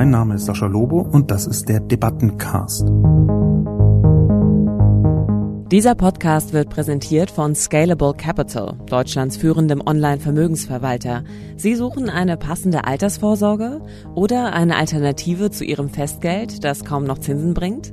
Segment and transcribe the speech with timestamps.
[0.00, 2.86] Mein Name ist Sascha Lobo und das ist der Debattencast.
[5.70, 11.24] Dieser Podcast wird präsentiert von Scalable Capital, Deutschlands führendem Online-Vermögensverwalter.
[11.56, 13.82] Sie suchen eine passende Altersvorsorge
[14.14, 17.92] oder eine Alternative zu Ihrem Festgeld, das kaum noch Zinsen bringt?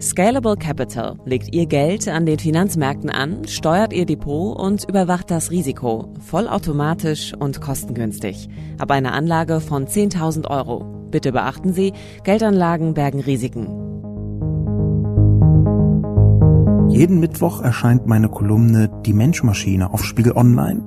[0.00, 5.50] Scalable Capital legt ihr Geld an den Finanzmärkten an, steuert ihr Depot und überwacht das
[5.50, 8.48] Risiko, vollautomatisch und kostengünstig.
[8.78, 11.01] Ab einer Anlage von 10.000 Euro.
[11.12, 11.92] Bitte beachten Sie,
[12.24, 13.68] Geldanlagen bergen Risiken.
[16.88, 20.82] Jeden Mittwoch erscheint meine Kolumne Die Menschmaschine auf Spiegel Online.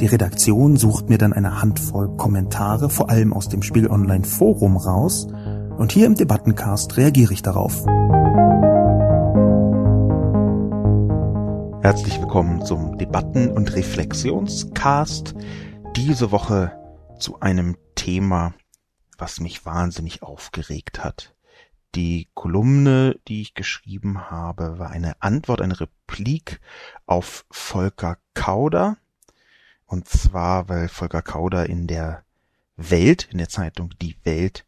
[0.00, 4.76] Die Redaktion sucht mir dann eine Handvoll Kommentare, vor allem aus dem Spiegel Online Forum
[4.76, 5.26] raus,
[5.78, 7.84] und hier im Debattencast reagiere ich darauf.
[11.82, 15.34] Herzlich willkommen zum Debatten- und Reflexionscast.
[15.96, 16.72] Diese Woche
[17.18, 18.52] zu einem Thema,
[19.18, 21.34] was mich wahnsinnig aufgeregt hat.
[21.94, 26.60] Die Kolumne, die ich geschrieben habe, war eine Antwort, eine Replik
[27.06, 28.98] auf Volker Kauder.
[29.86, 32.24] Und zwar, weil Volker Kauder in der
[32.76, 34.66] Welt, in der Zeitung Die Welt,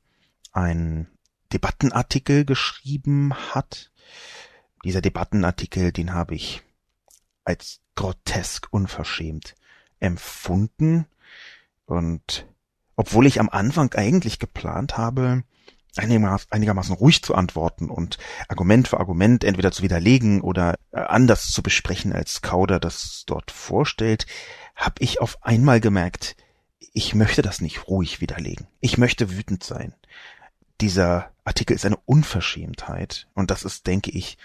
[0.53, 1.09] einen
[1.53, 3.91] Debattenartikel geschrieben hat.
[4.85, 6.63] Dieser Debattenartikel, den habe ich
[7.45, 9.55] als grotesk unverschämt
[10.01, 11.07] empfunden.
[11.85, 12.47] Und
[12.99, 15.43] obwohl ich am Anfang eigentlich geplant habe,
[15.97, 18.19] einigermaßen ruhig zu antworten und
[18.49, 23.51] Argument für Argument entweder zu widerlegen oder äh, anders zu besprechen, als Kauder das dort
[23.51, 24.27] vorstellt,
[24.77, 26.37] habe ich auf einmal gemerkt,
[26.93, 28.69] ich möchte das nicht ruhig widerlegen.
[28.81, 29.95] Ich möchte wütend sein
[30.81, 34.39] dieser Artikel ist eine Unverschämtheit und das ist, denke ich,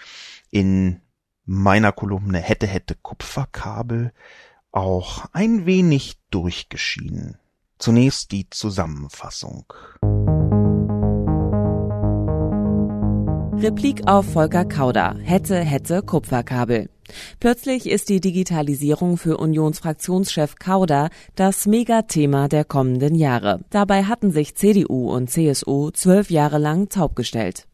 [0.50, 1.00] in
[1.44, 4.12] meiner Kolumne hätte hätte Kupferkabel
[4.72, 7.38] auch ein wenig durchgeschieden.
[7.84, 9.66] Zunächst die Zusammenfassung.
[13.62, 15.16] Replik auf Volker Kauder.
[15.22, 16.88] Hätte, hätte Kupferkabel.
[17.40, 23.60] Plötzlich ist die Digitalisierung für Unionsfraktionschef Kauder das Megathema der kommenden Jahre.
[23.68, 27.66] Dabei hatten sich CDU und CSU zwölf Jahre lang taub gestellt.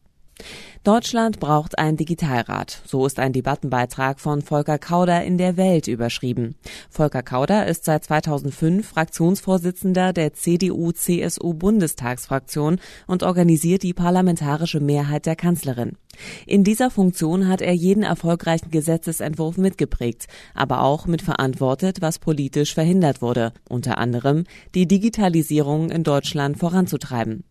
[0.83, 2.81] Deutschland braucht ein Digitalrat.
[2.87, 6.55] So ist ein Debattenbeitrag von Volker Kauder in der Welt überschrieben.
[6.89, 15.97] Volker Kauder ist seit 2005 Fraktionsvorsitzender der CDU-CSU-Bundestagsfraktion und organisiert die parlamentarische Mehrheit der Kanzlerin.
[16.47, 20.25] In dieser Funktion hat er jeden erfolgreichen Gesetzesentwurf mitgeprägt,
[20.55, 27.43] aber auch mitverantwortet, was politisch verhindert wurde, unter anderem die Digitalisierung in Deutschland voranzutreiben.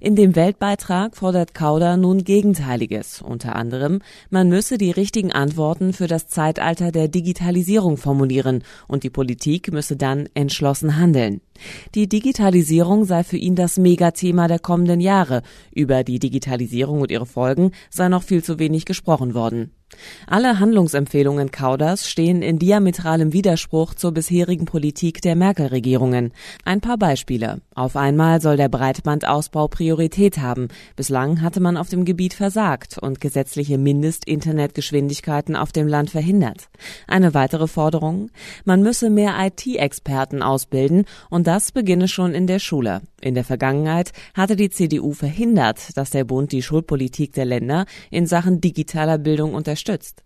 [0.00, 4.00] In dem Weltbeitrag fordert Kauder nun Gegenteiliges, unter anderem,
[4.30, 9.96] man müsse die richtigen Antworten für das Zeitalter der Digitalisierung formulieren und die Politik müsse
[9.96, 11.40] dann entschlossen handeln.
[11.94, 15.42] Die Digitalisierung sei für ihn das Megathema der kommenden Jahre.
[15.72, 19.70] Über die Digitalisierung und ihre Folgen sei noch viel zu wenig gesprochen worden.
[20.26, 26.32] Alle Handlungsempfehlungen Kauders stehen in diametralem Widerspruch zur bisherigen Politik der Merkel-Regierungen.
[26.64, 27.60] Ein paar Beispiele.
[27.74, 30.68] Auf einmal soll der Breitbandausbau Priorität haben.
[30.96, 36.68] Bislang hatte man auf dem Gebiet versagt und gesetzliche Mindestinternetgeschwindigkeiten auf dem Land verhindert.
[37.06, 38.30] Eine weitere Forderung?
[38.64, 43.02] Man müsse mehr IT-Experten ausbilden und das beginne schon in der Schule.
[43.20, 48.26] In der Vergangenheit hatte die CDU verhindert, dass der Bund die Schulpolitik der Länder in
[48.26, 50.22] Sachen digitaler Bildung unterstützt.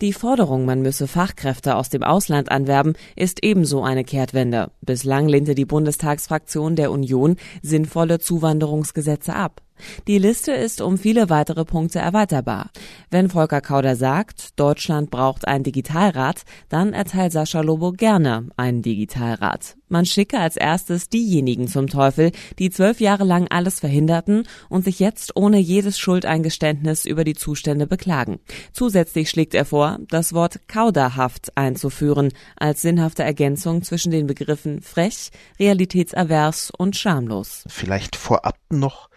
[0.00, 4.70] Die Forderung, man müsse Fachkräfte aus dem Ausland anwerben, ist ebenso eine Kehrtwende.
[4.80, 9.62] Bislang lehnte die Bundestagsfraktion der Union sinnvolle Zuwanderungsgesetze ab.
[10.06, 12.70] Die Liste ist um viele weitere Punkte erweiterbar.
[13.10, 19.76] Wenn Volker Kauder sagt, Deutschland braucht ein Digitalrat, dann erteilt Sascha Lobo gerne einen Digitalrat.
[19.90, 22.30] Man schicke als erstes diejenigen zum Teufel,
[22.60, 27.88] die zwölf Jahre lang alles verhinderten und sich jetzt ohne jedes Schuldeingeständnis über die Zustände
[27.88, 28.38] beklagen.
[28.72, 35.30] Zusätzlich schlägt er vor, das Wort kauderhaft einzuführen als sinnhafte Ergänzung zwischen den Begriffen frech,
[35.58, 37.64] realitätservers und schamlos.
[37.66, 39.09] Vielleicht vorab noch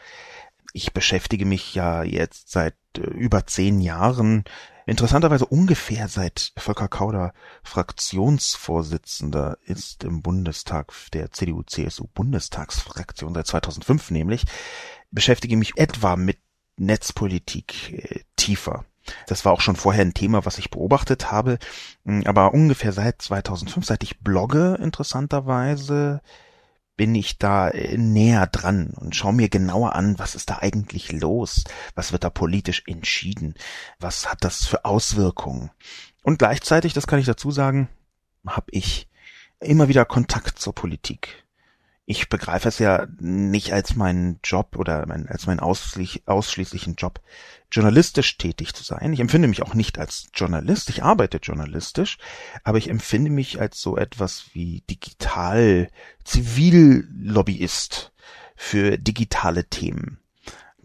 [0.73, 4.43] ich beschäftige mich ja jetzt seit äh, über zehn Jahren,
[4.85, 7.33] interessanterweise ungefähr seit Volker Kauder
[7.63, 14.43] Fraktionsvorsitzender ist im Bundestag der CDU-CSU-Bundestagsfraktion seit 2005 nämlich,
[15.11, 16.39] beschäftige mich etwa mit
[16.75, 18.83] Netzpolitik äh, tiefer.
[19.27, 21.59] Das war auch schon vorher ein Thema, was ich beobachtet habe,
[22.23, 26.21] aber ungefähr seit 2005, seit ich blogge, interessanterweise,
[26.95, 31.11] bin ich da äh, näher dran und schaue mir genauer an, was ist da eigentlich
[31.11, 31.63] los,
[31.95, 33.55] was wird da politisch entschieden,
[33.99, 35.71] was hat das für Auswirkungen.
[36.23, 37.89] Und gleichzeitig, das kann ich dazu sagen,
[38.45, 39.07] habe ich
[39.59, 41.42] immer wieder Kontakt zur Politik.
[42.05, 47.21] Ich begreife es ja nicht als meinen Job oder mein, als meinen ausschließlich, ausschließlichen Job,
[47.71, 49.13] journalistisch tätig zu sein.
[49.13, 50.89] Ich empfinde mich auch nicht als Journalist.
[50.89, 52.17] Ich arbeite journalistisch,
[52.63, 55.89] aber ich empfinde mich als so etwas wie digital
[56.25, 58.11] Zivillobbyist
[58.55, 60.22] für digitale Themen.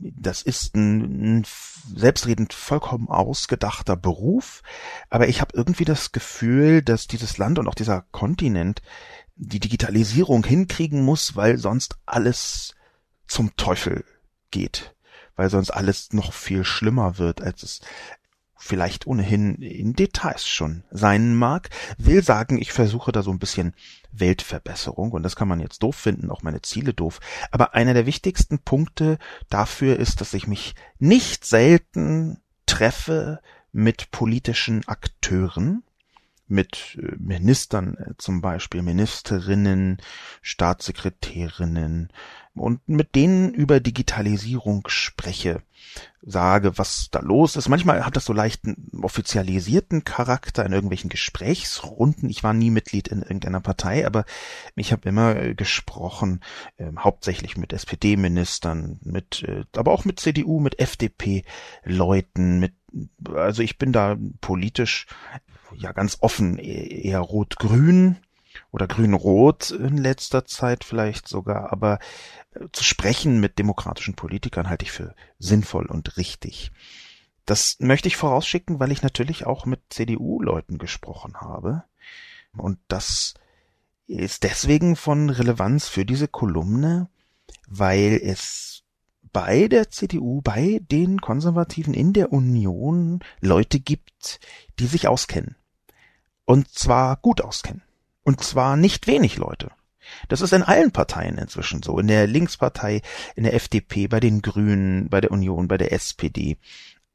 [0.01, 1.47] Das ist ein, ein
[1.95, 4.63] selbstredend vollkommen ausgedachter Beruf,
[5.11, 8.83] aber ich habe irgendwie das Gefühl, dass dieses Land und auch dieser Kontinent
[9.37, 12.75] die Digitalisierung hinkriegen muss, weil sonst alles
[13.27, 14.05] zum Teufel
[14.51, 14.95] geht,
[15.37, 17.81] weil sonst alles noch viel schlimmer wird, als es
[18.59, 23.75] vielleicht ohnehin in Details schon sein mag, will sagen, ich versuche da so ein bisschen
[24.13, 27.21] Weltverbesserung und das kann man jetzt doof finden, auch meine Ziele doof,
[27.51, 29.19] aber einer der wichtigsten Punkte
[29.49, 33.41] dafür ist, dass ich mich nicht selten treffe
[33.73, 35.85] mit politischen Akteuren,
[36.49, 39.99] mit äh, Ministern äh, zum Beispiel, Ministerinnen,
[40.43, 42.11] Staatssekretärinnen
[42.55, 45.63] und mit denen über Digitalisierung spreche,
[46.23, 47.69] sage, was da los ist.
[47.69, 52.29] Manchmal hat das so leichten offizialisierten Charakter in irgendwelchen Gesprächsrunden.
[52.29, 54.25] Ich war nie Mitglied in irgendeiner Partei, aber
[54.75, 56.41] ich habe immer äh, gesprochen,
[56.77, 62.75] äh, hauptsächlich mit SPD-Ministern, mit, äh, aber auch mit CDU, mit FDP-Leuten, mit
[63.35, 65.07] also ich bin da politisch
[65.75, 68.17] ja ganz offen e-, eher rot-grün
[68.71, 71.99] oder grün-rot in letzter Zeit vielleicht sogar, aber
[72.55, 76.73] äh, zu sprechen mit demokratischen Politikern halte ich für sinnvoll und richtig.
[77.47, 81.85] Das möchte ich vorausschicken, weil ich natürlich auch mit CDU-Leuten gesprochen habe.
[82.55, 83.35] Und das
[84.07, 87.09] ist deswegen von Relevanz für diese Kolumne,
[87.67, 88.83] weil es
[89.33, 94.41] bei der CDU, bei den Konservativen in der Union Leute gibt,
[94.79, 95.57] die sich auskennen.
[96.45, 97.83] Und zwar gut auskennen.
[98.23, 99.71] Und zwar nicht wenig Leute.
[100.29, 101.99] Das ist in allen Parteien inzwischen so.
[101.99, 103.03] In der Linkspartei,
[103.37, 106.57] in der FDP, bei den Grünen, bei der Union, bei der SPD,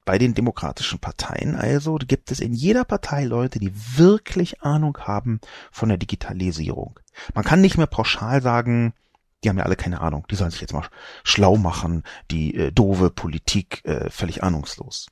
[0.06, 5.40] bei den demokratischen Parteien also gibt es in jeder Partei Leute, die wirklich Ahnung haben
[5.72, 7.00] von der Digitalisierung.
[7.34, 8.94] Man kann nicht mehr pauschal sagen,
[9.44, 10.88] die haben ja alle keine Ahnung, die sollen sich jetzt mal
[11.24, 15.08] schlau machen, die äh, doofe Politik äh, völlig ahnungslos.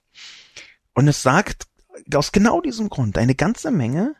[0.94, 1.68] Und es sagt
[2.14, 4.16] aus genau diesem Grund eine ganze Menge,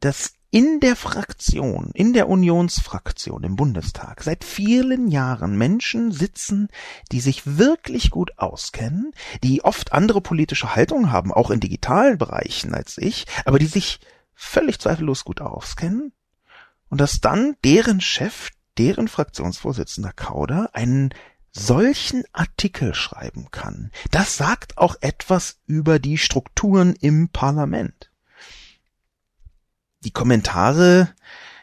[0.00, 6.68] dass in der Fraktion, in der Unionsfraktion im Bundestag seit vielen Jahren Menschen sitzen,
[7.10, 9.12] die sich wirklich gut auskennen,
[9.42, 14.00] die oft andere politische Haltungen haben, auch in digitalen Bereichen als ich, aber die sich
[14.34, 16.12] völlig zweifellos gut auskennen
[16.90, 21.14] und dass dann deren Chef deren Fraktionsvorsitzender Kauder einen
[21.52, 23.90] solchen Artikel schreiben kann.
[24.10, 28.10] Das sagt auch etwas über die Strukturen im Parlament.
[30.04, 31.10] Die Kommentare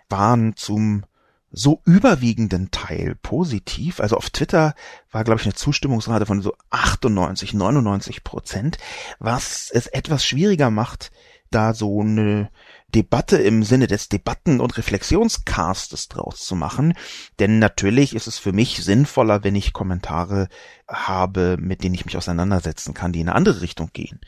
[0.08, 1.04] waren zum
[1.52, 4.00] so überwiegenden Teil positiv.
[4.00, 4.76] Also auf Twitter
[5.12, 8.78] war, glaube ich, eine Zustimmungsrate von so 98, 99 Prozent,
[9.18, 11.12] was es etwas schwieriger macht,
[11.50, 12.52] da so eine
[12.96, 16.94] Debatte im Sinne des Debatten- und Reflexionscastes draus zu machen.
[17.40, 20.48] Denn natürlich ist es für mich sinnvoller, wenn ich Kommentare
[20.88, 24.20] habe, mit denen ich mich auseinandersetzen kann, die in eine andere Richtung gehen.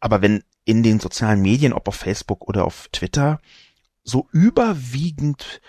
[0.00, 3.40] Aber wenn in den sozialen Medien, ob auf Facebook oder auf Twitter,
[4.02, 5.60] so überwiegend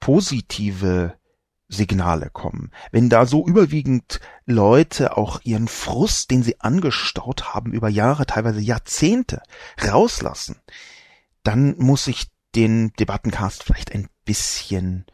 [0.00, 1.14] positive
[1.68, 7.88] Signale kommen, wenn da so überwiegend Leute auch ihren Frust, den sie angestaut haben über
[7.88, 9.42] Jahre, teilweise Jahrzehnte,
[9.82, 10.60] rauslassen,
[11.42, 15.04] dann muss ich den Debattencast vielleicht ein bisschen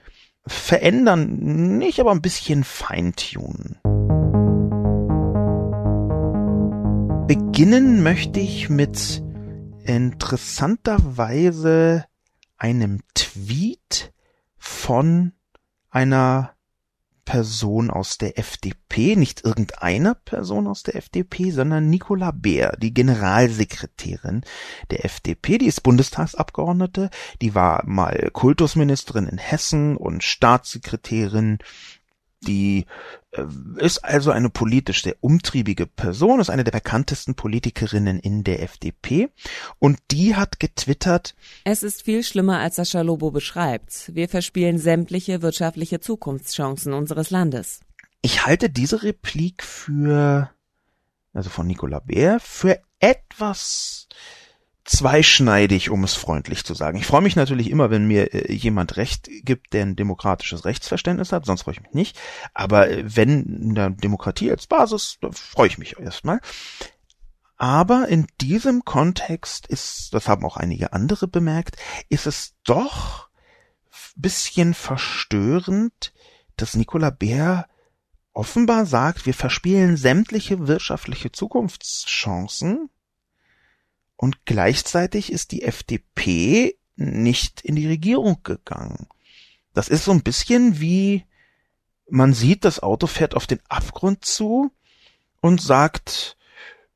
[0.47, 3.80] verändern, nicht aber ein bisschen feintunen.
[7.26, 9.23] Beginnen möchte ich mit
[9.85, 12.06] interessanterweise
[12.56, 14.14] einem Tweet
[14.56, 15.32] von
[15.90, 16.54] einer
[17.28, 24.44] Person aus der FDP, nicht irgendeiner Person aus der FDP, sondern Nicola Beer, die Generalsekretärin
[24.90, 27.11] der FDP, die ist Bundestagsabgeordnete,
[27.42, 31.58] die war mal Kultusministerin in Hessen und Staatssekretärin
[32.40, 32.87] die
[33.76, 39.28] ist also eine politisch sehr umtriebige Person, ist eine der bekanntesten Politikerinnen in der FDP
[39.78, 44.14] und die hat getwittert, es ist viel schlimmer, als Sascha Lobo beschreibt.
[44.14, 47.80] Wir verspielen sämtliche wirtschaftliche Zukunftschancen unseres Landes.
[48.23, 50.50] Ich halte diese Replik für,
[51.35, 54.08] also von Nicola Bär, für etwas
[54.88, 56.99] zweischneidig, um es freundlich zu sagen.
[56.99, 61.33] Ich freue mich natürlich immer, wenn mir äh, jemand Recht gibt, der ein demokratisches Rechtsverständnis
[61.33, 62.18] hat, sonst freue ich mich nicht.
[62.54, 66.40] Aber äh, wenn eine Demokratie als Basis, da freue ich mich erstmal.
[67.57, 71.76] Aber in diesem Kontext ist, das haben auch einige andere bemerkt,
[72.09, 73.28] ist es doch
[74.18, 76.12] bisschen verstörend,
[76.57, 77.68] dass Nicola Bär
[78.33, 82.90] offenbar sagt, wir verspielen sämtliche wirtschaftliche Zukunftschancen
[84.19, 89.07] und gleichzeitig ist die FDP nicht in die Regierung gegangen.
[89.73, 91.25] Das ist so ein bisschen wie
[92.11, 94.73] man sieht, das Auto fährt auf den Abgrund zu
[95.41, 96.37] und sagt,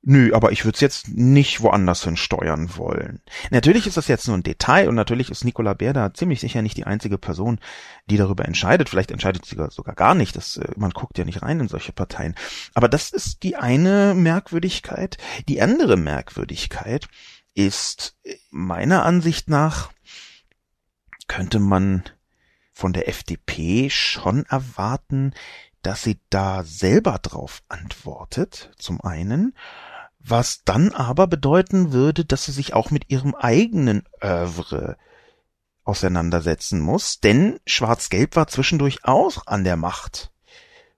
[0.04, 3.20] Nö, aber ich würde es jetzt nicht woanders hin steuern wollen.
[3.50, 6.60] Natürlich ist das jetzt nur ein Detail und natürlich ist Nicola Bär da ziemlich sicher
[6.60, 7.60] nicht die einzige Person,
[8.10, 8.88] die darüber entscheidet.
[8.88, 10.34] Vielleicht entscheidet sie sogar gar nicht.
[10.34, 12.34] Das, äh, man guckt ja nicht rein in solche Parteien.
[12.74, 15.18] Aber das ist die eine Merkwürdigkeit.
[15.48, 17.06] Die andere Merkwürdigkeit
[17.54, 18.16] ist
[18.50, 19.92] meiner Ansicht nach
[21.28, 22.02] könnte man
[22.72, 25.32] von der FDP schon erwarten,
[25.82, 29.54] dass sie da selber drauf antwortet, zum einen,
[30.24, 34.96] was dann aber bedeuten würde, dass sie sich auch mit ihrem eigenen Övre
[35.84, 40.32] auseinandersetzen muss, denn Schwarz-Gelb war zwischendurch auch an der Macht.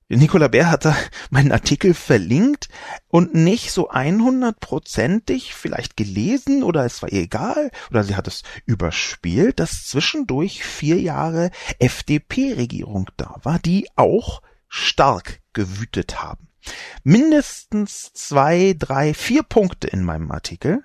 [0.08, 0.94] Nicola Bär hat da
[1.30, 2.68] meinen Artikel verlinkt
[3.08, 8.42] und nicht so 100%ig vielleicht gelesen oder es war ihr egal oder sie hat es
[8.66, 16.48] überspielt, dass zwischendurch vier Jahre FDP-Regierung da war, die auch stark gewütet haben
[17.02, 20.84] mindestens zwei, drei, vier Punkte in meinem Artikel,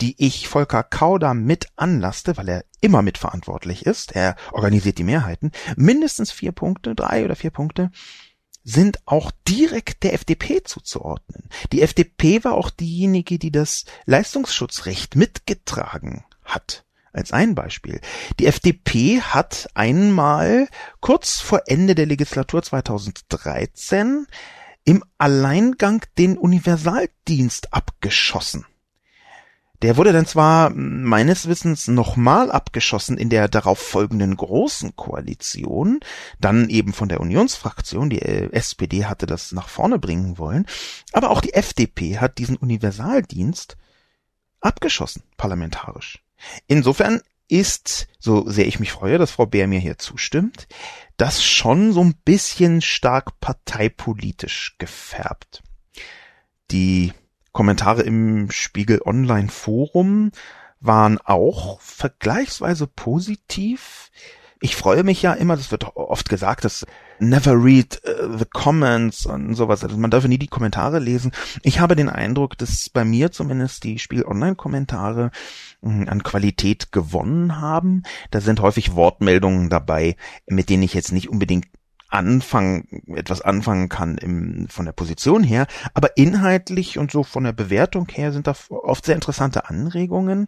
[0.00, 4.12] die ich Volker Kauder mit anlaste, weil er immer mitverantwortlich ist.
[4.12, 5.52] Er organisiert die Mehrheiten.
[5.76, 7.90] Mindestens vier Punkte, drei oder vier Punkte
[8.62, 11.48] sind auch direkt der FDP zuzuordnen.
[11.72, 16.84] Die FDP war auch diejenige, die das Leistungsschutzrecht mitgetragen hat.
[17.12, 18.00] Als ein Beispiel.
[18.38, 20.68] Die FDP hat einmal
[21.00, 24.26] kurz vor Ende der Legislatur 2013
[24.86, 28.64] im Alleingang den Universaldienst abgeschossen.
[29.82, 36.00] Der wurde dann zwar meines Wissens nochmal abgeschossen in der darauf folgenden großen Koalition,
[36.40, 40.66] dann eben von der Unionsfraktion, die äh, SPD hatte das nach vorne bringen wollen,
[41.12, 43.76] aber auch die FDP hat diesen Universaldienst
[44.60, 46.22] abgeschossen, parlamentarisch.
[46.66, 50.66] Insofern ist, so sehr ich mich freue, dass Frau Bär mir hier zustimmt,
[51.16, 55.62] das schon so ein bisschen stark parteipolitisch gefärbt.
[56.70, 57.12] Die
[57.52, 60.32] Kommentare im Spiegel Online Forum
[60.80, 64.10] waren auch vergleichsweise positiv.
[64.60, 66.86] Ich freue mich ja immer, das wird oft gesagt, dass
[67.18, 69.84] never read uh, the comments und sowas.
[69.84, 71.32] Also man darf nie die Kommentare lesen.
[71.62, 75.30] Ich habe den Eindruck, dass bei mir zumindest die Spiel-Online-Kommentare
[75.82, 78.02] hm, an Qualität gewonnen haben.
[78.30, 81.66] Da sind häufig Wortmeldungen dabei, mit denen ich jetzt nicht unbedingt
[82.08, 87.52] anfangen, etwas anfangen kann im, von der Position her, aber inhaltlich und so von der
[87.52, 90.46] Bewertung her sind da oft sehr interessante Anregungen.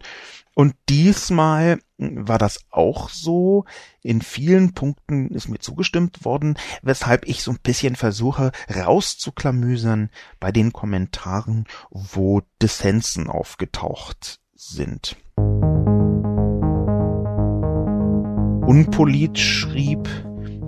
[0.55, 3.65] Und diesmal war das auch so.
[4.01, 10.51] In vielen Punkten ist mir zugestimmt worden, weshalb ich so ein bisschen versuche rauszuklamüsern bei
[10.51, 15.15] den Kommentaren, wo Dissensen aufgetaucht sind.
[18.67, 20.07] Unpolit schrieb,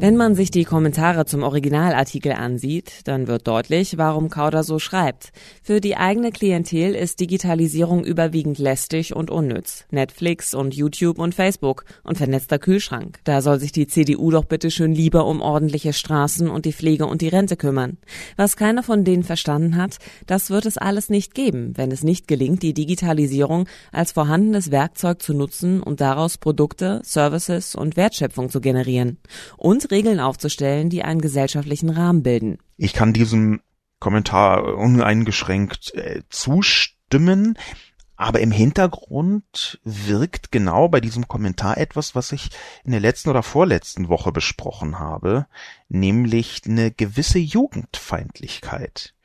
[0.02, 5.32] wenn man sich die Kommentare zum Originalartikel ansieht, dann wird deutlich, warum Kauder so schreibt.
[5.62, 9.86] Für die eigene Klientel ist Digitalisierung überwiegend lästig und unnütz.
[9.92, 13.20] Netflix und YouTube und Facebook und vernetzter Kühlschrank.
[13.26, 17.06] Da soll sich die CDU doch bitte schön lieber um ordentliche Straßen und die Pflege
[17.06, 18.00] und die Rente kümmern.
[18.38, 22.28] Was keiner von denen verstanden hat, das wird es alles nicht geben, wenn es nicht
[22.28, 28.62] gelingt, die Digitalisierung als vorhandenes Werkzeug zu nutzen und daraus Produkte, Services und Wertschöpfung zu
[28.62, 29.20] generieren.
[29.58, 32.58] Und Regeln aufzustellen, die einen gesellschaftlichen Rahmen bilden.
[32.78, 33.62] Ich kann diesem
[34.00, 37.58] Kommentar uneingeschränkt äh, zustimmen.
[38.22, 42.52] Aber im Hintergrund wirkt genau bei diesem Kommentar etwas, was ich
[42.84, 45.48] in der letzten oder vorletzten Woche besprochen habe,
[45.90, 49.16] nämlich eine gewisse Jugendfeindlichkeit.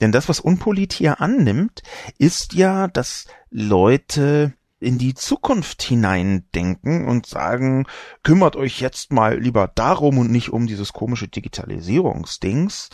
[0.00, 1.82] Denn das, was Unpolit hier annimmt,
[2.18, 4.52] ist ja, dass Leute
[4.86, 7.86] in die Zukunft hineindenken und sagen,
[8.22, 12.90] kümmert euch jetzt mal lieber darum und nicht um dieses komische Digitalisierungsdings.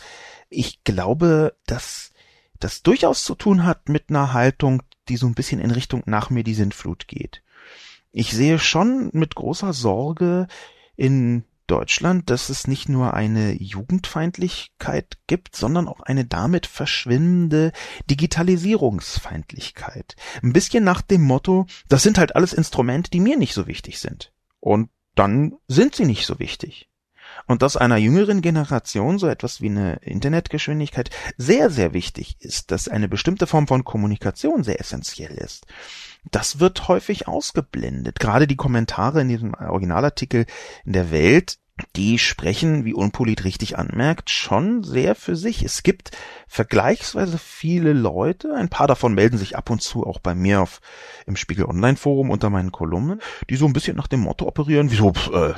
[0.49, 2.09] Ich glaube, dass
[2.59, 6.31] das durchaus zu tun hat mit einer Haltung, die so ein bisschen in Richtung nach
[6.31, 7.43] mir die Sintflut geht.
[8.11, 10.47] Ich sehe schon mit großer Sorge
[10.95, 17.71] in Deutschland, dass es nicht nur eine Jugendfeindlichkeit gibt, sondern auch eine damit verschwindende
[18.09, 20.15] Digitalisierungsfeindlichkeit.
[20.41, 23.99] Ein bisschen nach dem Motto, das sind halt alles Instrumente, die mir nicht so wichtig
[23.99, 24.33] sind.
[24.59, 26.89] Und dann sind sie nicht so wichtig.
[27.47, 32.87] Und dass einer jüngeren Generation so etwas wie eine Internetgeschwindigkeit sehr, sehr wichtig ist, dass
[32.87, 35.65] eine bestimmte Form von Kommunikation sehr essentiell ist.
[36.31, 38.19] Das wird häufig ausgeblendet.
[38.19, 40.45] Gerade die Kommentare in diesem Originalartikel
[40.85, 41.57] in der Welt
[41.95, 45.63] die sprechen, wie Unpolit richtig anmerkt, schon sehr für sich.
[45.63, 46.11] Es gibt
[46.47, 50.81] vergleichsweise viele Leute, ein paar davon melden sich ab und zu auch bei mir auf
[51.25, 54.91] im Spiegel Online Forum unter meinen Kolumnen, die so ein bisschen nach dem Motto operieren,
[54.91, 55.53] wie so äh,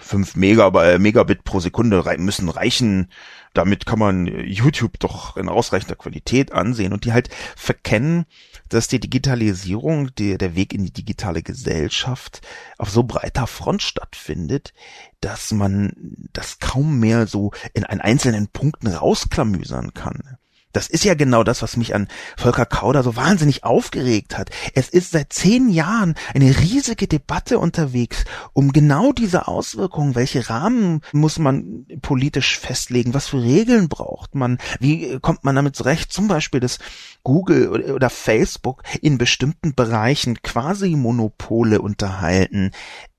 [0.00, 3.10] 5 Megab Megabit pro Sekunde müssen reichen.
[3.52, 8.26] Damit kann man YouTube doch in ausreichender Qualität ansehen und die halt verkennen,
[8.68, 12.42] dass die Digitalisierung, die, der Weg in die digitale Gesellschaft
[12.78, 14.72] auf so breiter Front stattfindet,
[15.20, 15.92] dass man
[16.32, 20.38] das kaum mehr so in einen einzelnen Punkten rausklamüsern kann.
[20.72, 24.50] Das ist ja genau das, was mich an Volker Kauder so wahnsinnig aufgeregt hat.
[24.74, 30.14] Es ist seit zehn Jahren eine riesige Debatte unterwegs um genau diese Auswirkungen.
[30.14, 33.14] Welche Rahmen muss man politisch festlegen?
[33.14, 34.58] Was für Regeln braucht man?
[34.78, 36.12] Wie kommt man damit zurecht?
[36.12, 36.78] Zum Beispiel, dass
[37.22, 42.70] Google oder Facebook in bestimmten Bereichen quasi Monopole unterhalten.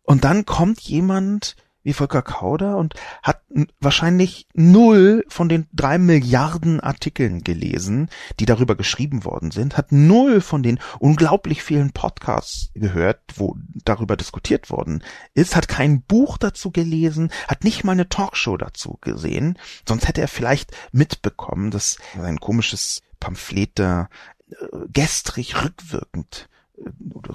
[0.04, 3.42] Und dann kommt jemand, wie Volker Kauder und hat
[3.80, 8.10] wahrscheinlich null von den drei Milliarden Artikeln gelesen,
[8.40, 14.16] die darüber geschrieben worden sind, hat null von den unglaublich vielen Podcasts gehört, wo darüber
[14.16, 19.58] diskutiert worden ist, hat kein Buch dazu gelesen, hat nicht mal eine Talkshow dazu gesehen,
[19.88, 24.10] sonst hätte er vielleicht mitbekommen, dass ein komisches Pamphlet da
[24.50, 24.56] äh,
[24.92, 26.90] gestrig rückwirkend äh,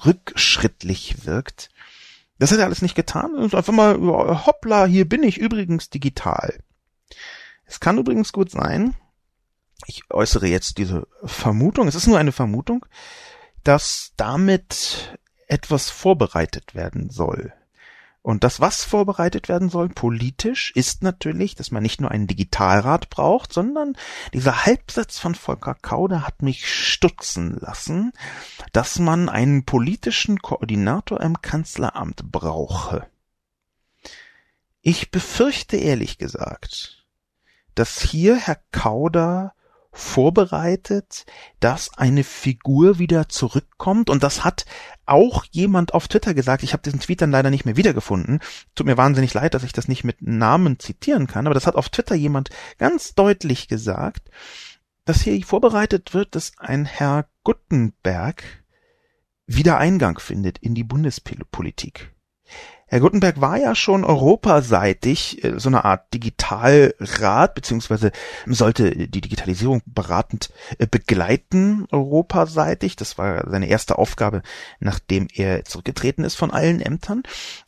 [0.04, 1.70] rückschrittlich wirkt
[2.38, 3.34] das hat er alles nicht getan.
[3.34, 3.96] Und einfach mal,
[4.46, 6.58] hoppla, hier bin ich übrigens digital.
[7.64, 8.94] Es kann übrigens gut sein,
[9.86, 12.86] ich äußere jetzt diese Vermutung, es ist nur eine Vermutung,
[13.64, 17.52] dass damit etwas vorbereitet werden soll.
[18.26, 23.08] Und das, was vorbereitet werden soll, politisch, ist natürlich, dass man nicht nur einen Digitalrat
[23.08, 23.96] braucht, sondern
[24.34, 28.12] dieser Halbsatz von Volker Kauder hat mich stutzen lassen,
[28.72, 33.06] dass man einen politischen Koordinator im Kanzleramt brauche.
[34.82, 37.06] Ich befürchte ehrlich gesagt,
[37.76, 39.54] dass hier Herr Kauder
[39.96, 41.24] vorbereitet,
[41.58, 44.66] dass eine Figur wieder zurückkommt und das hat
[45.06, 46.62] auch jemand auf Twitter gesagt.
[46.62, 48.40] Ich habe diesen Tweet dann leider nicht mehr wiedergefunden.
[48.74, 51.76] Tut mir wahnsinnig leid, dass ich das nicht mit Namen zitieren kann, aber das hat
[51.76, 54.30] auf Twitter jemand ganz deutlich gesagt,
[55.06, 58.42] dass hier vorbereitet wird, dass ein Herr Guttenberg
[59.46, 62.12] wieder Eingang findet in die Bundespolitik.
[62.88, 68.12] Herr Gutenberg war ja schon europaseitig äh, so eine Art Digitalrat, beziehungsweise
[68.46, 72.94] sollte die Digitalisierung beratend äh, begleiten, europaseitig.
[72.94, 74.42] Das war seine erste Aufgabe,
[74.78, 77.24] nachdem er zurückgetreten ist von allen Ämtern.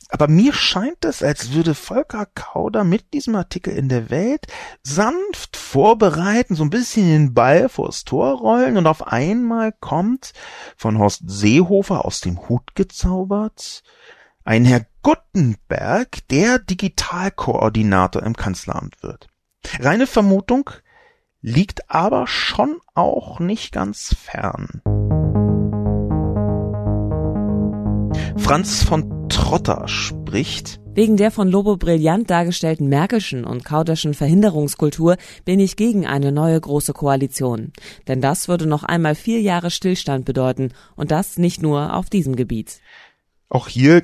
[0.07, 4.47] Aber mir scheint es, als würde Volker Kauder mit diesem Artikel in der Welt
[4.83, 10.31] sanft vorbereiten, so ein bisschen den Ball vors Tor rollen und auf einmal kommt
[10.77, 13.83] von Horst Seehofer aus dem Hut gezaubert
[14.49, 19.27] ein Herr Guttenberg, der Digitalkoordinator im Kanzleramt wird.
[19.79, 20.69] Reine Vermutung
[21.41, 24.81] liegt aber schon auch nicht ganz fern.
[28.37, 35.59] Franz von Trotter spricht, Wegen der von Lobo brillant dargestellten Märkischen und Kauderschen Verhinderungskultur bin
[35.59, 37.71] ich gegen eine neue große Koalition.
[38.09, 42.35] Denn das würde noch einmal vier Jahre Stillstand bedeuten und das nicht nur auf diesem
[42.35, 42.81] Gebiet.
[43.49, 44.01] Auch hier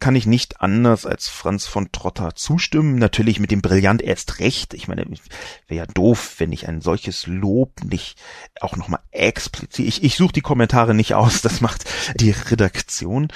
[0.00, 2.96] kann ich nicht anders als Franz von Trotter zustimmen.
[2.96, 4.74] Natürlich mit dem Brillant erst recht.
[4.74, 8.20] Ich meine, wäre ja doof, wenn ich ein solches Lob nicht
[8.60, 9.86] auch nochmal explizit.
[9.86, 11.84] Ich, ich suche die Kommentare nicht aus, das macht
[12.20, 13.28] die Redaktion.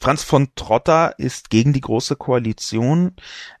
[0.00, 3.14] Franz von Trotter ist gegen die große Koalition,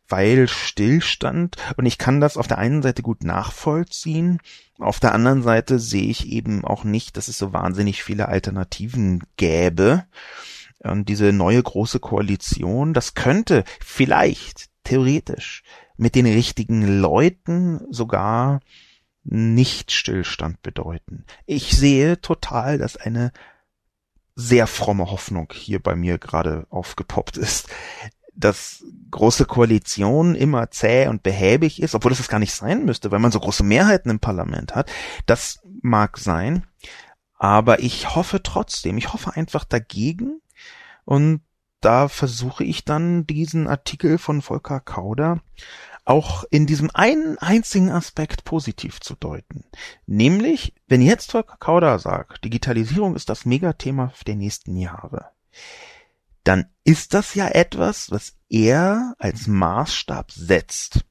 [0.08, 4.40] weil Stillstand und ich kann das auf der einen Seite gut nachvollziehen,
[4.78, 9.22] auf der anderen Seite sehe ich eben auch nicht, dass es so wahnsinnig viele Alternativen
[9.36, 10.04] gäbe.
[10.82, 15.62] Und diese neue große Koalition, das könnte vielleicht theoretisch
[15.96, 18.60] mit den richtigen Leuten sogar
[19.24, 21.24] nicht Stillstand bedeuten.
[21.46, 23.32] Ich sehe total, dass eine
[24.34, 27.68] sehr fromme Hoffnung hier bei mir gerade aufgepoppt ist,
[28.34, 33.10] dass große Koalition immer zäh und behäbig ist, obwohl das es gar nicht sein müsste,
[33.10, 34.90] weil man so große Mehrheiten im Parlament hat.
[35.26, 36.66] Das mag sein,
[37.38, 40.41] aber ich hoffe trotzdem, ich hoffe einfach dagegen,
[41.04, 41.42] und
[41.80, 45.40] da versuche ich dann diesen Artikel von Volker Kauder
[46.04, 49.64] auch in diesem einen einzigen Aspekt positiv zu deuten.
[50.06, 55.26] Nämlich, wenn jetzt Volker Kauder sagt, Digitalisierung ist das Megathema der nächsten Jahre,
[56.44, 61.04] dann ist das ja etwas, was er als Maßstab setzt.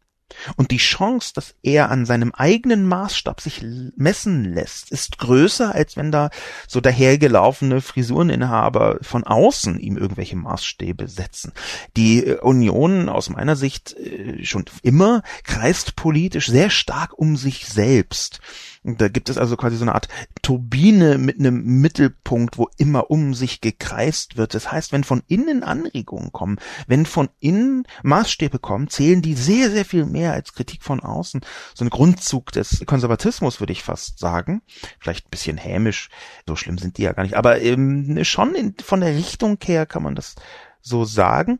[0.55, 3.61] Und die Chance, dass er an seinem eigenen Maßstab sich
[3.95, 6.29] messen lässt, ist größer, als wenn da
[6.67, 11.53] so dahergelaufene Frisureninhaber von außen ihm irgendwelche Maßstäbe setzen.
[11.97, 17.67] Die äh, Union aus meiner Sicht äh, schon immer kreist politisch sehr stark um sich
[17.67, 18.41] selbst.
[18.83, 20.07] Da gibt es also quasi so eine Art
[20.41, 24.55] Turbine mit einem Mittelpunkt, wo immer um sich gekreist wird.
[24.55, 29.69] Das heißt, wenn von innen Anregungen kommen, wenn von innen Maßstäbe kommen, zählen die sehr,
[29.69, 31.41] sehr viel mehr als Kritik von außen.
[31.75, 34.63] So ein Grundzug des Konservatismus, würde ich fast sagen.
[34.99, 36.09] Vielleicht ein bisschen hämisch.
[36.47, 37.35] So schlimm sind die ja gar nicht.
[37.35, 40.33] Aber ähm, schon in, von der Richtung her kann man das
[40.81, 41.59] so sagen.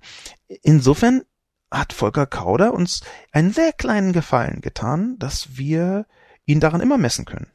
[0.64, 1.22] Insofern
[1.70, 6.08] hat Volker Kauder uns einen sehr kleinen Gefallen getan, dass wir
[6.46, 7.48] ihn daran immer messen können.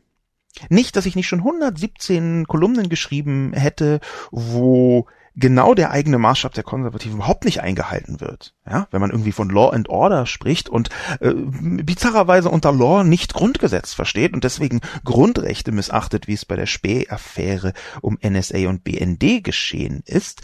[0.69, 6.65] Nicht, dass ich nicht schon 117 Kolumnen geschrieben hätte, wo genau der eigene Maßstab der
[6.65, 8.55] Konservativen überhaupt nicht eingehalten wird.
[8.69, 10.89] Ja, wenn man irgendwie von Law and Order spricht und
[11.21, 16.67] äh, bizarrerweise unter Law nicht Grundgesetz versteht und deswegen Grundrechte missachtet, wie es bei der
[16.67, 20.41] Späh-Affäre um NSA und BND geschehen ist,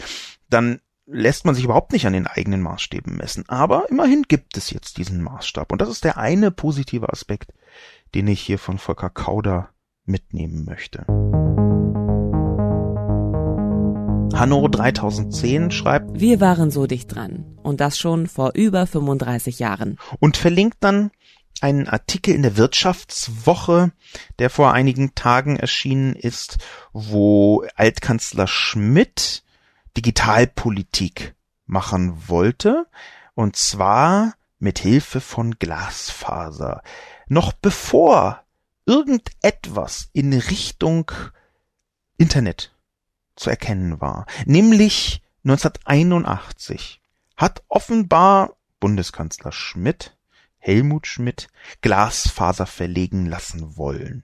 [0.49, 3.43] dann lässt man sich überhaupt nicht an den eigenen Maßstäben messen.
[3.47, 5.71] Aber immerhin gibt es jetzt diesen Maßstab.
[5.71, 7.53] Und das ist der eine positive Aspekt,
[8.15, 9.69] den ich hier von Volker Kauder
[10.05, 11.05] mitnehmen möchte.
[14.33, 19.97] Hanno 3010 schreibt, wir waren so dicht dran und das schon vor über 35 Jahren.
[20.19, 21.11] Und verlinkt dann
[21.61, 23.91] einen Artikel in der Wirtschaftswoche,
[24.39, 26.57] der vor einigen Tagen erschienen ist,
[26.91, 29.42] wo Altkanzler Schmidt
[29.97, 32.87] Digitalpolitik machen wollte,
[33.35, 36.81] und zwar mit Hilfe von Glasfaser
[37.27, 38.43] noch bevor
[38.85, 41.11] irgendetwas in Richtung
[42.17, 42.75] Internet
[43.35, 47.01] zu erkennen war, nämlich 1981,
[47.35, 50.15] hat offenbar Bundeskanzler Schmidt,
[50.57, 51.49] Helmut Schmidt,
[51.81, 54.23] Glasfaser verlegen lassen wollen.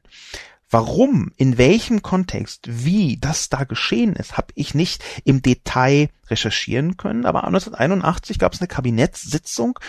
[0.72, 6.96] Warum, in welchem Kontext, wie das da geschehen ist, habe ich nicht im Detail recherchieren
[6.96, 9.80] können, aber 1981 gab es eine Kabinettssitzung,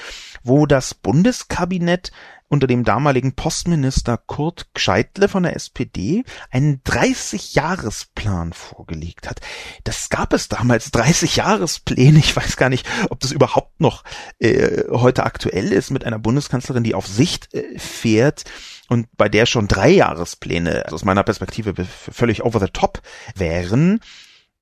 [0.43, 2.12] wo das Bundeskabinett
[2.51, 9.41] unter dem damaligen Postminister Kurt Gscheitle von der SPD einen 30-Jahresplan vorgelegt hat.
[9.85, 12.19] Das gab es damals, 30-Jahrespläne.
[12.19, 14.03] Ich weiß gar nicht, ob das überhaupt noch
[14.41, 18.45] äh, heute aktuell ist mit einer Bundeskanzlerin, die auf Sicht äh, fährt
[18.89, 23.01] und bei der schon drei Jahrespläne also aus meiner Perspektive völlig over the top
[23.37, 24.01] wären.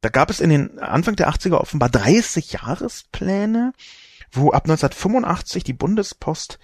[0.02, 3.72] Da gab es in den Anfang der 80er offenbar 30 Jahrespläne,
[4.30, 6.58] wo ab 1985 die Bundespost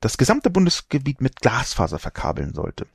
[0.00, 2.86] das gesamte Bundesgebiet mit Glasfaser verkabeln sollte.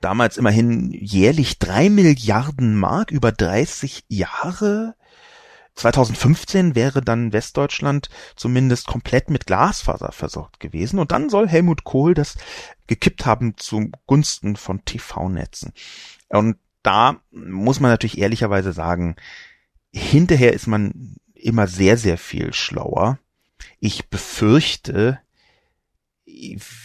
[0.00, 4.94] Damals immerhin jährlich drei Milliarden Mark über 30 Jahre.
[5.74, 12.14] 2015 wäre dann Westdeutschland zumindest komplett mit Glasfaser versorgt gewesen und dann soll Helmut Kohl
[12.14, 12.36] das
[12.86, 15.72] gekippt haben zugunsten von TV-Netzen.
[16.28, 19.16] Und da muss man natürlich ehrlicherweise sagen,
[19.92, 23.18] hinterher ist man immer sehr, sehr viel schlauer.
[23.78, 25.20] Ich befürchte,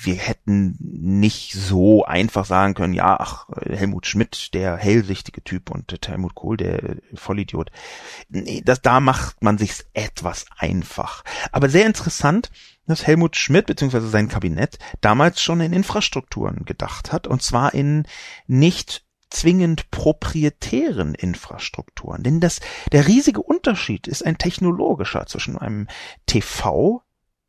[0.02, 5.94] wir hätten nicht so einfach sagen können, ja, ach, Helmut Schmidt, der hellsichtige Typ und
[6.08, 7.72] Helmut Kohl, der Vollidiot.
[8.30, 11.24] Nee, das, da macht man sich's etwas einfach.
[11.52, 12.52] Aber sehr interessant,
[12.88, 14.02] dass Helmut Schmidt bzw.
[14.02, 18.08] sein Kabinett damals schon in Infrastrukturen gedacht hat, und zwar in
[18.48, 22.24] nicht zwingend proprietären Infrastrukturen.
[22.24, 25.88] Denn das, der riesige Unterschied ist ein technologischer zwischen einem
[26.26, 27.05] TV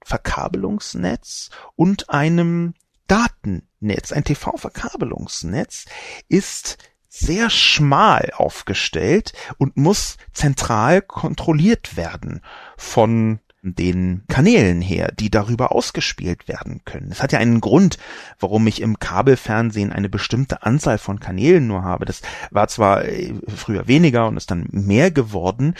[0.06, 2.74] Verkabelungsnetz und einem
[3.08, 4.12] Datennetz.
[4.12, 5.86] Ein TV-Verkabelungsnetz
[6.28, 12.40] ist sehr schmal aufgestellt und muss zentral kontrolliert werden
[12.76, 13.40] von
[13.74, 17.10] den Kanälen her, die darüber ausgespielt werden können.
[17.10, 17.98] Es hat ja einen Grund,
[18.38, 22.04] warum ich im Kabelfernsehen eine bestimmte Anzahl von Kanälen nur habe.
[22.04, 25.74] Das war zwar äh, früher weniger und ist dann mehr geworden,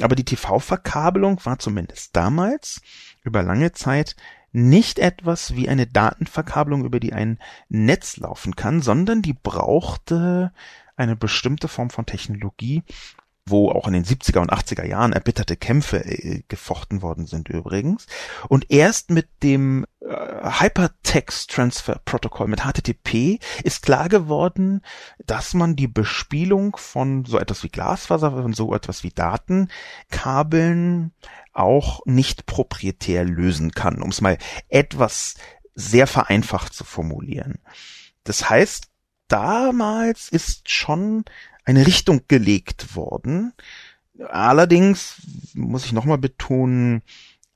[0.00, 2.80] aber die TV-Verkabelung war zumindest damals
[3.28, 4.16] über lange Zeit
[4.50, 7.38] nicht etwas wie eine Datenverkabelung, über die ein
[7.68, 10.52] Netz laufen kann, sondern die brauchte
[10.96, 12.82] eine bestimmte Form von Technologie,
[13.50, 18.06] wo auch in den 70er und 80er Jahren erbitterte Kämpfe äh, gefochten worden sind übrigens.
[18.48, 24.82] Und erst mit dem äh, Hypertext Transfer Protocol mit HTTP ist klar geworden,
[25.24, 31.12] dass man die Bespielung von so etwas wie Glasfaser, von so etwas wie Datenkabeln
[31.52, 35.34] auch nicht proprietär lösen kann, um es mal etwas
[35.74, 37.58] sehr vereinfacht zu formulieren.
[38.24, 38.88] Das heißt,
[39.28, 41.24] damals ist schon
[41.68, 43.52] eine Richtung gelegt worden,
[44.26, 45.22] Allerdings
[45.54, 47.02] muss ich nochmal betonen,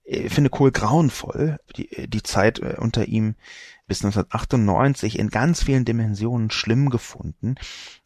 [0.05, 3.35] ich finde Kohl grauenvoll, die, die Zeit äh, unter ihm
[3.87, 7.57] bis 1998 in ganz vielen Dimensionen schlimm gefunden.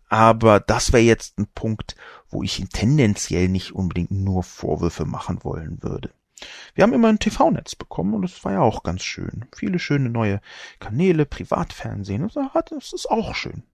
[0.09, 1.97] Aber das wäre jetzt ein Punkt,
[2.29, 6.11] wo ich ihn tendenziell nicht unbedingt nur Vorwürfe machen wollen würde.
[6.75, 9.47] Wir haben immer ein TV-Netz bekommen und das war ja auch ganz schön.
[9.55, 10.41] Viele schöne neue
[10.79, 12.31] Kanäle, Privatfernsehen,
[12.69, 13.65] das ist auch schön.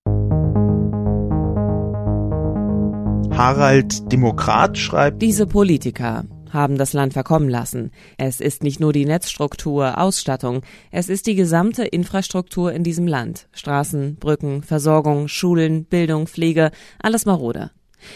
[3.37, 7.91] Harald Demokrat schreibt, diese Politiker haben das Land verkommen lassen.
[8.19, 13.49] Es ist nicht nur die Netzstruktur, Ausstattung, es ist die gesamte Infrastruktur in diesem Land.
[13.53, 17.71] Straßen, Brücken, Versorgung, Schulen, Bildung, Pflege, alles marode.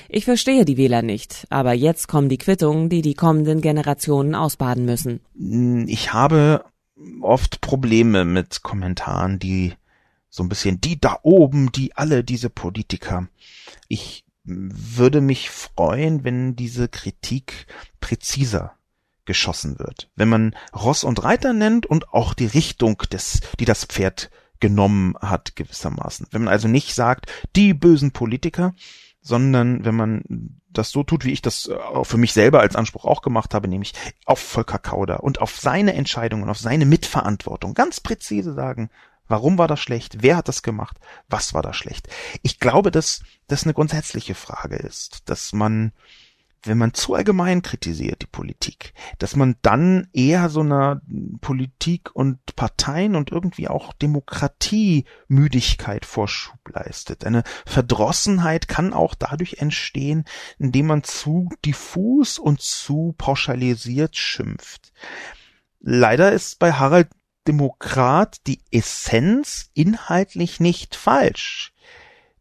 [0.08, 4.84] Ich verstehe die Wähler nicht, aber jetzt kommen die Quittungen, die die kommenden Generationen ausbaden
[4.84, 5.20] müssen.
[5.88, 6.64] Ich habe
[7.20, 9.72] oft Probleme mit Kommentaren, die
[10.28, 13.28] so ein bisschen die da oben, die alle diese Politiker.
[13.88, 17.66] Ich würde mich freuen, wenn diese Kritik
[18.00, 18.72] präziser
[19.24, 20.08] geschossen wird.
[20.14, 24.30] Wenn man Ross und Reiter nennt und auch die Richtung des, die das Pferd
[24.60, 26.28] genommen hat gewissermaßen.
[26.30, 28.74] Wenn man also nicht sagt, die bösen Politiker,
[29.20, 30.22] sondern wenn man
[30.68, 33.68] das so tut, wie ich das äh, für mich selber als Anspruch auch gemacht habe,
[33.68, 33.92] nämlich
[34.24, 38.90] auf Volker Kauder und auf seine Entscheidungen, auf seine Mitverantwortung ganz präzise sagen,
[39.28, 42.08] warum war das schlecht, wer hat das gemacht, was war da schlecht.
[42.42, 45.92] Ich glaube, dass das eine grundsätzliche Frage ist, dass man
[46.66, 51.00] wenn man zu allgemein kritisiert die Politik, dass man dann eher so einer
[51.40, 57.24] Politik und Parteien und irgendwie auch Demokratiemüdigkeit Vorschub leistet.
[57.24, 60.24] Eine Verdrossenheit kann auch dadurch entstehen,
[60.58, 64.92] indem man zu diffus und zu pauschalisiert schimpft.
[65.80, 67.08] Leider ist bei Harald
[67.46, 71.72] Demokrat die Essenz inhaltlich nicht falsch.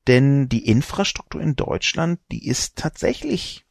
[0.08, 3.66] Denn die Infrastruktur in Deutschland, die ist tatsächlich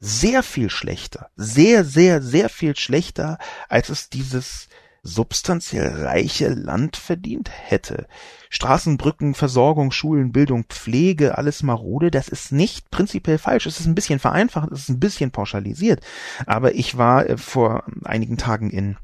[0.00, 4.68] sehr viel schlechter, sehr, sehr, sehr viel schlechter, als es dieses
[5.04, 8.06] substanziell reiche Land verdient hätte.
[8.50, 13.66] Straßen, Brücken, Versorgung, Schulen, Bildung, Pflege, alles marode, das ist nicht prinzipiell falsch.
[13.66, 16.00] Es ist ein bisschen vereinfacht, es ist ein bisschen pauschalisiert.
[16.46, 18.96] Aber ich war äh, vor einigen Tagen in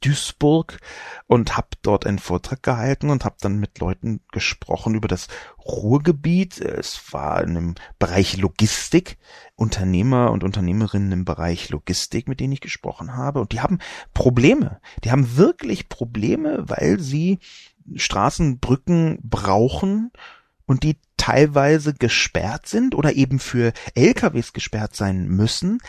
[0.00, 0.78] Duisburg
[1.26, 5.28] und habe dort einen Vortrag gehalten und habe dann mit Leuten gesprochen über das
[5.64, 6.60] Ruhrgebiet.
[6.60, 9.18] Es war in einem Bereich Logistik,
[9.56, 13.40] Unternehmer und Unternehmerinnen im Bereich Logistik, mit denen ich gesprochen habe.
[13.40, 13.78] Und die haben
[14.14, 14.80] Probleme.
[15.04, 17.38] Die haben wirklich Probleme, weil sie
[17.94, 20.12] Straßenbrücken brauchen
[20.66, 25.80] und die teilweise gesperrt sind oder eben für LKWs gesperrt sein müssen,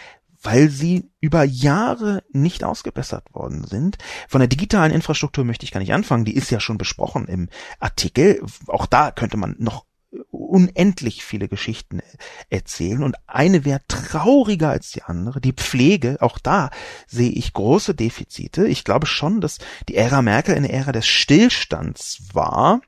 [0.41, 3.97] weil sie über Jahre nicht ausgebessert worden sind.
[4.27, 7.49] Von der digitalen Infrastruktur möchte ich gar nicht anfangen, die ist ja schon besprochen im
[7.79, 8.41] Artikel.
[8.67, 9.85] Auch da könnte man noch
[10.31, 12.01] unendlich viele Geschichten
[12.49, 16.71] erzählen und eine wäre trauriger als die andere, die Pflege, auch da
[17.07, 18.67] sehe ich große Defizite.
[18.67, 22.81] Ich glaube schon, dass die Ära Merkel eine Ära des Stillstands war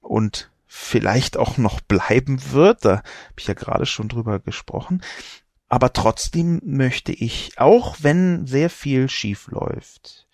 [0.00, 3.04] und vielleicht auch noch bleiben wird, da habe
[3.38, 5.02] ich ja gerade schon drüber gesprochen.
[5.70, 10.26] Aber trotzdem möchte ich, auch wenn sehr viel schief läuft,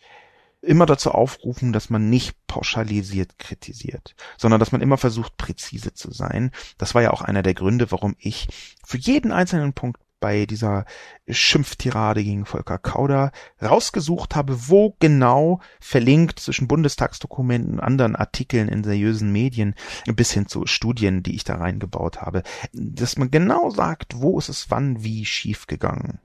[0.63, 6.11] immer dazu aufrufen, dass man nicht pauschalisiert kritisiert, sondern dass man immer versucht, präzise zu
[6.11, 6.53] sein.
[6.79, 8.49] Das war ja auch einer der Gründe, warum ich
[8.83, 10.85] für jeden einzelnen Punkt bei dieser
[11.29, 18.85] Schimpftirade gegen Volker Kauder rausgesucht habe, wo genau verlinkt zwischen Bundestagsdokumenten und anderen Artikeln in
[18.85, 19.75] seriösen Medien
[20.07, 24.49] bis hin zu Studien, die ich da reingebaut habe, dass man genau sagt, wo ist
[24.49, 26.19] es wann wie schief gegangen.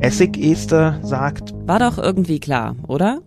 [0.00, 3.22] Essig-Ester sagt, war doch irgendwie klar, oder?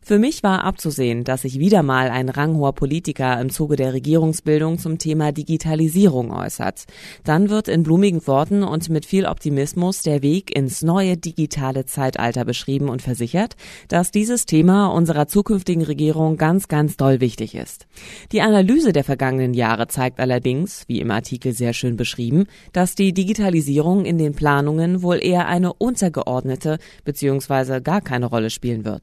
[0.00, 4.78] Für mich war abzusehen, dass sich wieder mal ein ranghoher Politiker im Zuge der Regierungsbildung
[4.78, 6.84] zum Thema Digitalisierung äußert.
[7.24, 12.44] Dann wird in blumigen Worten und mit viel Optimismus der Weg ins neue digitale Zeitalter
[12.44, 13.56] beschrieben und versichert,
[13.88, 17.86] dass dieses Thema unserer zukünftigen Regierung ganz, ganz doll wichtig ist.
[18.32, 23.12] Die Analyse der vergangenen Jahre zeigt allerdings, wie im Artikel sehr schön beschrieben, dass die
[23.12, 27.80] Digitalisierung in den Planungen wohl eher eine untergeordnete bzw.
[27.80, 29.02] gar keine Rolle spielen wird.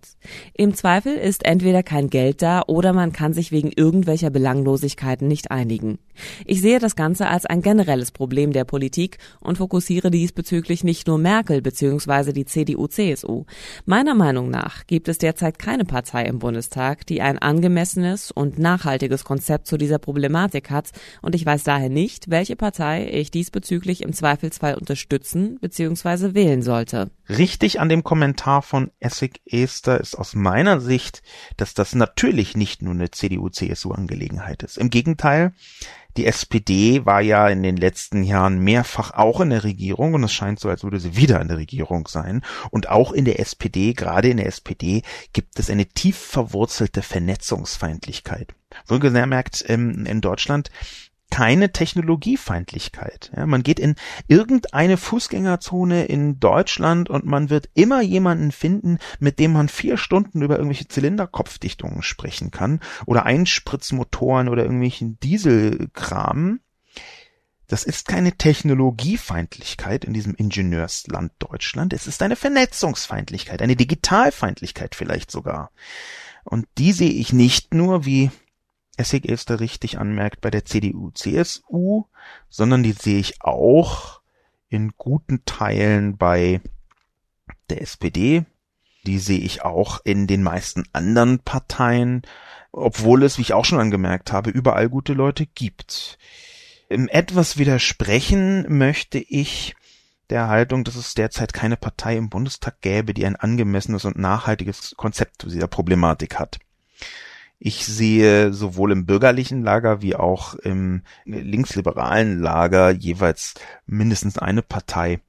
[0.63, 5.51] Im Zweifel ist entweder kein Geld da oder man kann sich wegen irgendwelcher Belanglosigkeiten nicht
[5.51, 5.99] einigen.
[6.45, 11.17] Ich sehe das Ganze als ein generelles Problem der Politik und fokussiere diesbezüglich nicht nur
[11.17, 12.31] Merkel bzw.
[12.31, 13.43] die CDU-CSU.
[13.85, 19.25] Meiner Meinung nach gibt es derzeit keine Partei im Bundestag, die ein angemessenes und nachhaltiges
[19.25, 24.13] Konzept zu dieser Problematik hat und ich weiß daher nicht, welche Partei ich diesbezüglich im
[24.13, 26.35] Zweifelsfall unterstützen bzw.
[26.35, 27.11] wählen sollte.
[27.27, 31.23] Richtig an dem Kommentar von Essig Ester ist aus meiner meiner Sicht,
[31.57, 34.77] dass das natürlich nicht nur eine CDU-CSU-Angelegenheit ist.
[34.77, 35.53] Im Gegenteil,
[36.15, 40.31] die SPD war ja in den letzten Jahren mehrfach auch in der Regierung und es
[40.31, 42.43] scheint so, als würde sie wieder in der Regierung sein.
[42.69, 45.01] Und auch in der SPD, gerade in der SPD,
[45.33, 48.53] gibt es eine tief verwurzelte Vernetzungsfeindlichkeit.
[48.85, 50.69] Wohlgemerkt, ähm, in Deutschland
[51.33, 53.31] keine Technologiefeindlichkeit.
[53.35, 53.95] Ja, man geht in
[54.27, 60.43] irgendeine Fußgängerzone in Deutschland und man wird immer jemanden finden, mit dem man vier Stunden
[60.43, 66.59] über irgendwelche Zylinderkopfdichtungen sprechen kann oder Einspritzmotoren oder irgendwelchen Dieselkram.
[67.65, 71.93] Das ist keine Technologiefeindlichkeit in diesem Ingenieursland Deutschland.
[71.93, 75.71] Es ist eine Vernetzungsfeindlichkeit, eine Digitalfeindlichkeit vielleicht sogar.
[76.43, 78.29] Und die sehe ich nicht nur, wie
[78.97, 82.05] Essig Esther richtig anmerkt, bei der CDU, CSU,
[82.49, 84.21] sondern die sehe ich auch
[84.69, 86.61] in guten Teilen bei
[87.69, 88.45] der SPD.
[89.05, 92.21] Die sehe ich auch in den meisten anderen Parteien,
[92.71, 96.17] obwohl es, wie ich auch schon angemerkt habe, überall gute Leute gibt.
[96.89, 99.75] Im etwas widersprechen möchte ich
[100.29, 104.95] der Haltung, dass es derzeit keine Partei im Bundestag gäbe, die ein angemessenes und nachhaltiges
[104.95, 106.59] Konzept zu dieser Problematik hat.
[107.59, 113.53] Ich sehe sowohl im bürgerlichen Lager wie auch im linksliberalen Lager jeweils
[113.85, 115.21] mindestens eine Partei,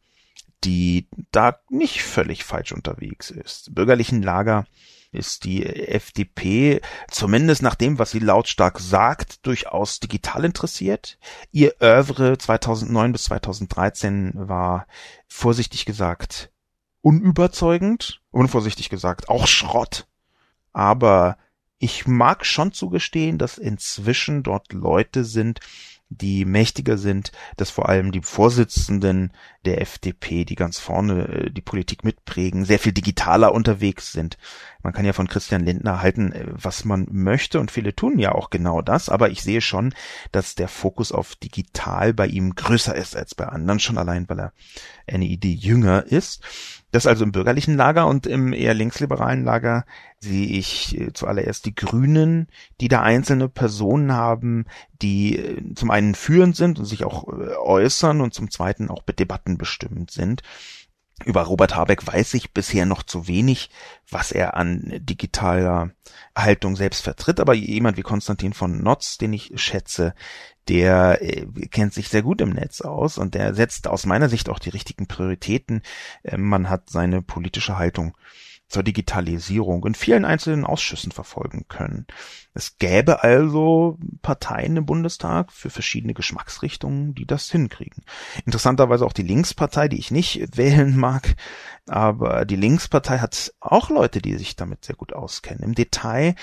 [0.64, 3.68] die da nicht völlig falsch unterwegs ist.
[3.68, 4.66] Im bürgerlichen Lager
[5.12, 11.18] ist die FDP, zumindest nach dem, was sie lautstark sagt, durchaus digital interessiert.
[11.52, 14.86] Ihr Oeuvre 2009 bis 2013 war
[15.28, 16.50] vorsichtig gesagt
[17.00, 20.06] unüberzeugend, unvorsichtig gesagt auch Schrott.
[20.72, 21.36] Aber
[21.84, 25.60] ich mag schon zugestehen, dass inzwischen dort Leute sind,
[26.08, 29.32] die mächtiger sind, dass vor allem die Vorsitzenden
[29.66, 34.38] der FDP, die ganz vorne äh, die Politik mitprägen, sehr viel digitaler unterwegs sind.
[34.82, 38.32] Man kann ja von Christian Lindner halten, äh, was man möchte und viele tun ja
[38.32, 39.92] auch genau das, aber ich sehe schon,
[40.32, 44.40] dass der Fokus auf digital bei ihm größer ist als bei anderen, schon allein, weil
[44.40, 44.52] er
[45.06, 46.42] eine Idee jünger ist.
[46.94, 49.84] Das also im bürgerlichen Lager und im eher linksliberalen Lager
[50.20, 52.46] sehe ich äh, zuallererst die Grünen,
[52.80, 54.66] die da einzelne Personen haben,
[55.02, 59.02] die äh, zum einen führend sind und sich auch äh, äußern und zum zweiten auch
[59.02, 60.44] Debatten bestimmt sind.
[61.24, 63.70] Über Robert Habeck weiß ich bisher noch zu wenig,
[64.10, 65.92] was er an digitaler
[66.36, 70.14] Haltung selbst vertritt, aber jemand wie Konstantin von Notz, den ich schätze,
[70.68, 74.48] der äh, kennt sich sehr gut im Netz aus und der setzt aus meiner Sicht
[74.48, 75.82] auch die richtigen Prioritäten.
[76.24, 78.16] Äh, man hat seine politische Haltung
[78.68, 82.06] zur Digitalisierung in vielen einzelnen Ausschüssen verfolgen können.
[82.54, 88.04] Es gäbe also Parteien im Bundestag für verschiedene Geschmacksrichtungen, die das hinkriegen.
[88.46, 91.36] Interessanterweise auch die Linkspartei, die ich nicht wählen mag,
[91.86, 95.62] aber die Linkspartei hat auch Leute, die sich damit sehr gut auskennen.
[95.62, 96.34] Im Detail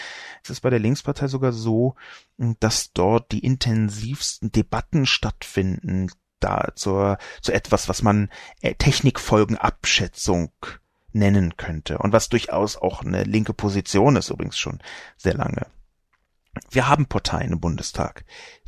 [0.44, 1.96] ist es bei der Linkspartei sogar so,
[2.60, 8.30] dass dort die intensivsten Debatten stattfinden, da zur, zu etwas, was man
[8.62, 10.52] äh, Technikfolgenabschätzung
[11.14, 14.80] nennen könnte und was durchaus auch eine linke Position ist übrigens schon
[15.18, 15.68] sehr lange.
[16.70, 18.26] Wir haben Parteien im Bundestag,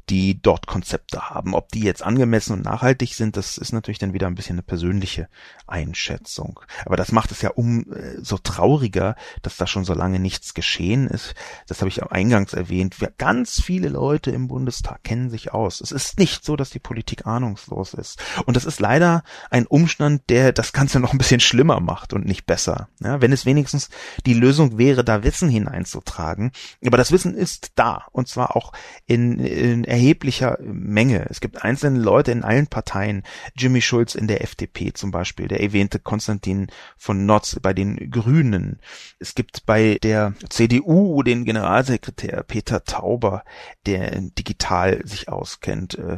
[0.09, 1.53] die dort Konzepte haben.
[1.53, 4.63] Ob die jetzt angemessen und nachhaltig sind, das ist natürlich dann wieder ein bisschen eine
[4.63, 5.29] persönliche
[5.65, 6.59] Einschätzung.
[6.85, 11.35] Aber das macht es ja umso trauriger, dass da schon so lange nichts geschehen ist.
[11.67, 12.97] Das habe ich Eingangs erwähnt.
[13.17, 15.79] Ganz viele Leute im Bundestag kennen sich aus.
[15.79, 18.21] Es ist nicht so, dass die Politik ahnungslos ist.
[18.45, 22.25] Und das ist leider ein Umstand, der das Ganze noch ein bisschen schlimmer macht und
[22.25, 22.89] nicht besser.
[22.99, 23.89] Ja, wenn es wenigstens
[24.25, 26.51] die Lösung wäre, da Wissen hineinzutragen.
[26.85, 28.05] Aber das Wissen ist da.
[28.11, 28.73] Und zwar auch
[29.05, 31.27] in, in erheblicher Menge.
[31.29, 33.21] Es gibt einzelne Leute in allen Parteien,
[33.55, 38.79] Jimmy Schulz in der FDP zum Beispiel, der erwähnte Konstantin von Notz bei den Grünen.
[39.19, 43.43] Es gibt bei der CDU den Generalsekretär Peter Tauber,
[43.85, 45.99] der digital sich auskennt.
[45.99, 46.17] Äh,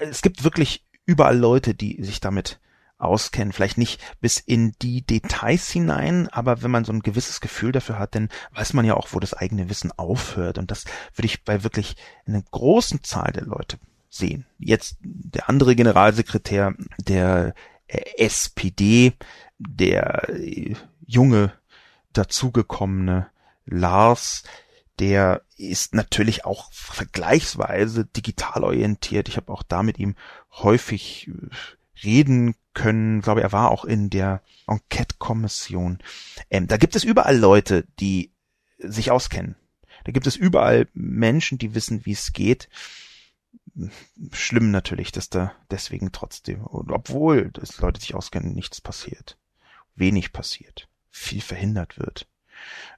[0.00, 2.58] es gibt wirklich überall Leute, die sich damit
[2.98, 7.72] auskennen, vielleicht nicht bis in die Details hinein, aber wenn man so ein gewisses Gefühl
[7.72, 10.58] dafür hat, dann weiß man ja auch, wo das eigene Wissen aufhört.
[10.58, 13.78] Und das würde ich bei wirklich einer großen Zahl der Leute
[14.08, 14.46] sehen.
[14.58, 17.54] Jetzt der andere Generalsekretär der
[17.86, 19.12] SPD,
[19.58, 20.28] der
[21.04, 21.52] junge
[22.12, 23.28] dazugekommene
[23.66, 24.44] Lars,
[24.98, 29.28] der ist natürlich auch vergleichsweise digital orientiert.
[29.28, 30.14] Ich habe auch da mit ihm
[30.52, 31.30] häufig
[32.02, 33.22] reden können.
[33.22, 35.98] Glaube, er war auch in der Enquete-Kommission.
[36.50, 38.32] Ähm, da gibt es überall Leute, die
[38.78, 39.56] sich auskennen.
[40.04, 42.68] Da gibt es überall Menschen, die wissen, wie es geht.
[44.32, 49.38] Schlimm natürlich, dass da deswegen trotzdem, obwohl dass Leute sich auskennen, nichts passiert.
[49.96, 50.88] Wenig passiert.
[51.10, 52.26] Viel verhindert wird.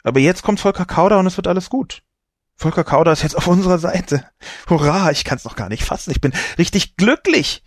[0.02, 2.02] Aber jetzt kommt Volker Kauder und es wird alles gut.
[2.56, 4.28] Volker Kauder ist jetzt auf unserer Seite.
[4.68, 6.10] Hurra, ich kann es noch gar nicht fassen.
[6.10, 7.62] Ich bin richtig glücklich,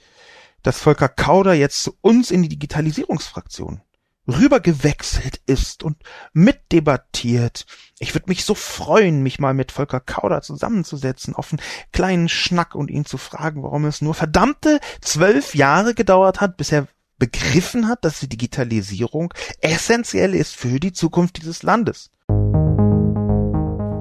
[0.63, 3.81] dass Volker Kauder jetzt zu uns in die Digitalisierungsfraktion
[4.27, 5.97] rübergewechselt ist und
[6.33, 7.65] mitdebattiert.
[7.99, 12.75] Ich würde mich so freuen, mich mal mit Volker Kauder zusammenzusetzen, auf einen kleinen Schnack
[12.75, 16.87] und ihn zu fragen, warum es nur verdammte zwölf Jahre gedauert hat, bis er
[17.17, 22.11] begriffen hat, dass die Digitalisierung essentiell ist für die Zukunft dieses Landes.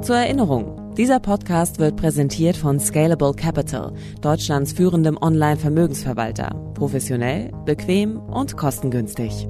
[0.01, 6.51] Zur Erinnerung, dieser Podcast wird präsentiert von Scalable Capital, Deutschlands führendem Online-Vermögensverwalter.
[6.75, 9.47] Professionell, bequem und kostengünstig.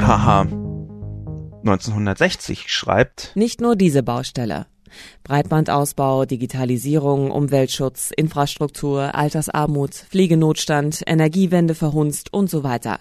[0.00, 0.46] Haha.
[1.64, 4.66] 1960 schreibt Nicht nur diese Baustelle.
[5.24, 12.98] Breitbandausbau, Digitalisierung, Umweltschutz, Infrastruktur, Altersarmut, Fliegenotstand, Energiewende verhunzt und so weiter.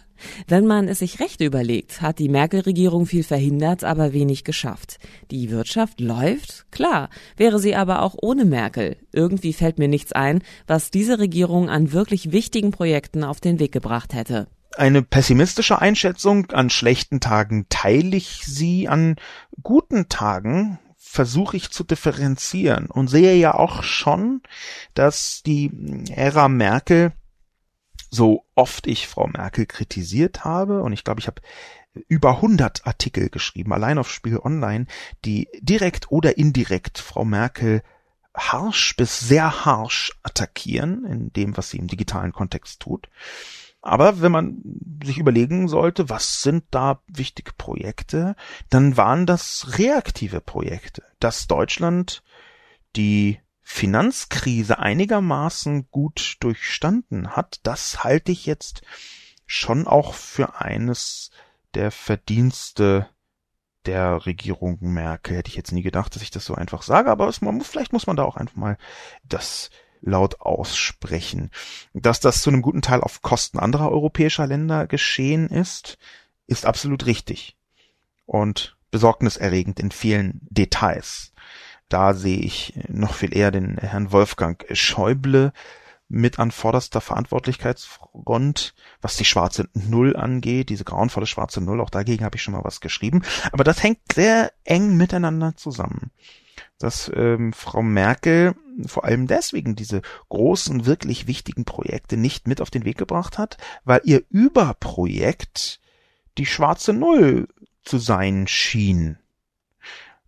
[0.48, 5.00] Wenn man es sich recht überlegt, hat die Merkel-Regierung viel verhindert, aber wenig geschafft.
[5.32, 6.66] Die Wirtschaft läuft?
[6.72, 8.98] Klar, wäre sie aber auch ohne Merkel.
[9.12, 13.72] Irgendwie fällt mir nichts ein, was diese Regierung an wirklich wichtigen Projekten auf den Weg
[13.72, 14.48] gebracht hätte.
[14.78, 19.18] Eine pessimistische Einschätzung an schlechten Tagen teile ich sie, an
[19.64, 20.80] guten Tagen
[21.12, 24.42] versuche ich zu differenzieren und sehe ja auch schon,
[24.94, 25.70] dass die
[26.10, 27.12] Ära Merkel,
[28.10, 31.42] so oft ich Frau Merkel kritisiert habe, und ich glaube, ich habe
[32.08, 34.86] über 100 Artikel geschrieben, allein auf Spiegel Online,
[35.26, 37.84] die direkt oder indirekt Frau Merkel
[38.34, 43.10] harsch bis sehr harsch attackieren in dem, was sie im digitalen Kontext tut.
[43.82, 44.62] Aber wenn man
[45.04, 48.36] sich überlegen sollte, was sind da wichtige Projekte,
[48.70, 52.24] dann waren das reaktive Projekte, dass Deutschland
[52.96, 58.82] die Finanzkrise einigermaßen gut durchstanden hat, das halte ich jetzt
[59.46, 61.32] schon auch für eines
[61.74, 63.08] der Verdienste
[63.86, 65.38] der Regierung Merkel.
[65.38, 67.94] Hätte ich jetzt nie gedacht, dass ich das so einfach sage, aber es, man, vielleicht
[67.94, 68.78] muss man da auch einfach mal
[69.24, 69.72] das
[70.02, 71.52] laut aussprechen.
[71.94, 75.98] Dass das zu einem guten Teil auf Kosten anderer europäischer Länder geschehen ist,
[76.48, 77.56] ist absolut richtig
[78.26, 81.34] und besorgniserregend in vielen Details.
[81.88, 85.54] Da sehe ich noch viel eher den Herrn Wolfgang Schäuble
[86.08, 92.26] mit an vorderster Verantwortlichkeitsfront, was die schwarze Null angeht, diese grauenvolle schwarze Null, auch dagegen
[92.26, 93.24] habe ich schon mal was geschrieben.
[93.54, 96.12] Aber das hängt sehr eng miteinander zusammen
[96.84, 98.56] dass ähm, Frau Merkel
[98.86, 103.58] vor allem deswegen diese großen, wirklich wichtigen Projekte nicht mit auf den Weg gebracht hat,
[103.84, 105.80] weil ihr Überprojekt
[106.38, 107.48] die schwarze Null
[107.84, 109.18] zu sein schien.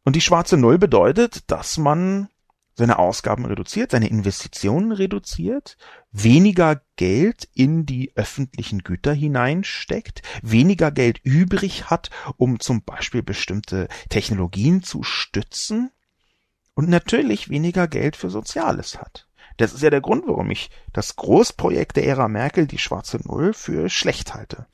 [0.04, 2.28] Und die schwarze Null bedeutet, dass man
[2.76, 5.78] seine Ausgaben reduziert, seine Investitionen reduziert,
[6.12, 13.88] weniger Geld in die öffentlichen Güter hineinsteckt, weniger Geld übrig hat, um zum Beispiel bestimmte
[14.10, 15.92] Technologien zu stützen
[16.76, 19.28] und natürlich weniger Geld für Soziales hat.
[19.58, 23.54] Das ist ja der Grund, warum ich das Großprojekt der Ära Merkel, die schwarze Null,
[23.54, 24.66] für schlecht halte.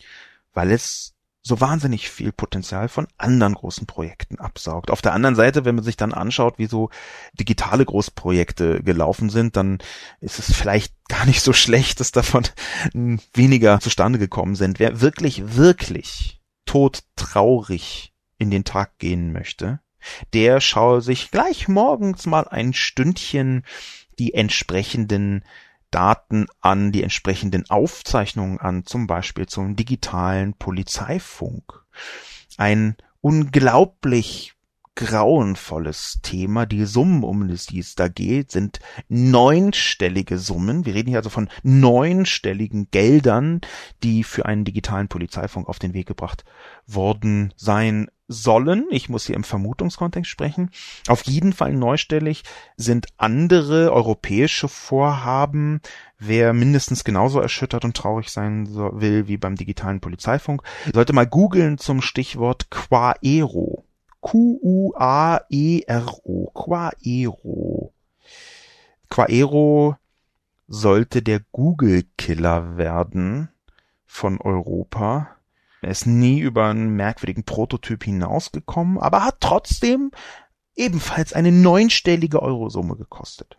[0.53, 4.91] Weil es so wahnsinnig viel Potenzial von anderen großen Projekten absaugt.
[4.91, 6.89] Auf der anderen Seite, wenn man sich dann anschaut, wie so
[7.33, 9.79] digitale Großprojekte gelaufen sind, dann
[10.19, 12.43] ist es vielleicht gar nicht so schlecht, dass davon
[13.33, 14.79] weniger zustande gekommen sind.
[14.79, 19.79] Wer wirklich, wirklich todtraurig in den Tag gehen möchte,
[20.33, 23.63] der schaue sich gleich morgens mal ein Stündchen
[24.17, 25.43] die entsprechenden
[25.91, 31.83] Daten an, die entsprechenden Aufzeichnungen an, zum Beispiel zum digitalen Polizeifunk.
[32.57, 34.53] Ein unglaublich
[34.99, 36.65] grauenvolles Thema.
[36.65, 40.85] Die Summen, um die es da geht, sind neunstellige Summen.
[40.85, 43.61] Wir reden hier also von neunstelligen Geldern,
[44.03, 46.43] die für einen digitalen Polizeifunk auf den Weg gebracht
[46.85, 48.85] worden sein sollen.
[48.91, 50.69] Ich muss hier im Vermutungskontext sprechen.
[51.07, 52.43] Auf jeden Fall neustellig
[52.77, 55.81] sind andere europäische Vorhaben.
[56.19, 60.61] Wer mindestens genauso erschüttert und traurig sein will wie beim digitalen Polizeifunk,
[60.93, 63.83] sollte mal googeln zum Stichwort Quaero.
[64.21, 64.91] Q-U-A-E-R-O.
[66.53, 67.93] Quaero.
[69.09, 69.95] Quaero
[70.67, 73.49] sollte der Google-Killer werden
[74.05, 75.35] von Europa.
[75.81, 80.11] Er ist nie über einen merkwürdigen Prototyp hinausgekommen, aber hat trotzdem
[80.75, 83.57] ebenfalls eine neunstellige Eurosumme gekostet.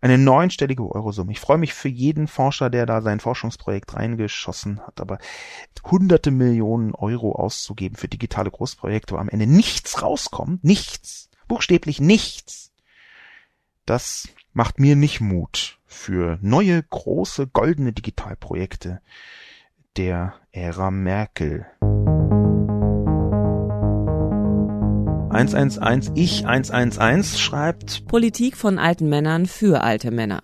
[0.00, 1.32] Eine neunstellige Eurosumme.
[1.32, 5.18] Ich freue mich für jeden Forscher, der da sein Forschungsprojekt reingeschossen hat, aber
[5.84, 12.72] hunderte Millionen Euro auszugeben für digitale Großprojekte, wo am Ende nichts rauskommt, nichts, buchstäblich nichts,
[13.86, 19.00] das macht mir nicht Mut für neue, große, goldene Digitalprojekte
[19.96, 21.66] der Ära Merkel.
[25.30, 30.42] 111 ich 111 schreibt Politik von alten Männern für alte Männer.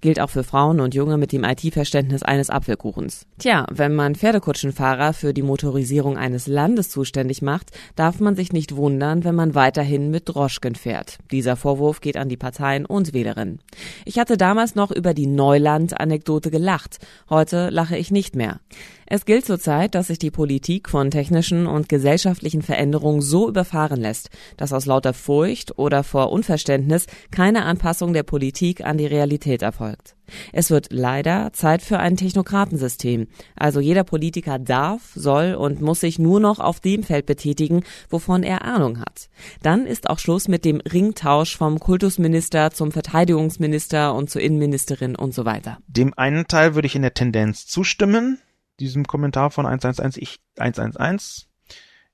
[0.00, 3.26] Gilt auch für Frauen und Junge mit dem IT-Verständnis eines Apfelkuchens.
[3.38, 8.76] Tja, wenn man Pferdekutschenfahrer für die Motorisierung eines Landes zuständig macht, darf man sich nicht
[8.76, 11.18] wundern, wenn man weiterhin mit Droschken fährt.
[11.30, 13.60] Dieser Vorwurf geht an die Parteien und Wählerinnen.
[14.04, 16.98] Ich hatte damals noch über die Neuland-Anekdote gelacht.
[17.28, 18.60] Heute lache ich nicht mehr.
[19.08, 24.30] Es gilt zurzeit, dass sich die Politik von technischen und gesellschaftlichen Veränderungen so überfahren lässt,
[24.56, 30.16] dass aus lauter Furcht oder vor Unverständnis keine Anpassung der Politik an die Realität erfolgt.
[30.52, 33.28] Es wird leider Zeit für ein Technokratensystem.
[33.54, 38.42] Also jeder Politiker darf, soll und muss sich nur noch auf dem Feld betätigen, wovon
[38.42, 39.28] er Ahnung hat.
[39.62, 45.32] Dann ist auch Schluss mit dem Ringtausch vom Kultusminister zum Verteidigungsminister und zur Innenministerin und
[45.32, 45.78] so weiter.
[45.86, 48.38] Dem einen Teil würde ich in der Tendenz zustimmen
[48.80, 51.46] diesem Kommentar von 111 ich 111,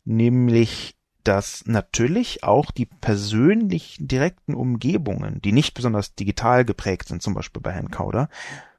[0.04, 7.34] nämlich dass natürlich auch die persönlichen direkten Umgebungen, die nicht besonders digital geprägt sind, zum
[7.34, 8.28] Beispiel bei Herrn Kauder,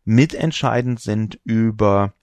[0.03, 2.13] mitentscheidend sind über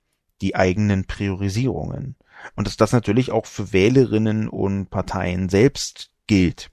[0.42, 2.16] die eigenen Priorisierungen.
[2.54, 6.70] Und dass das natürlich auch für Wählerinnen und Parteien selbst gilt.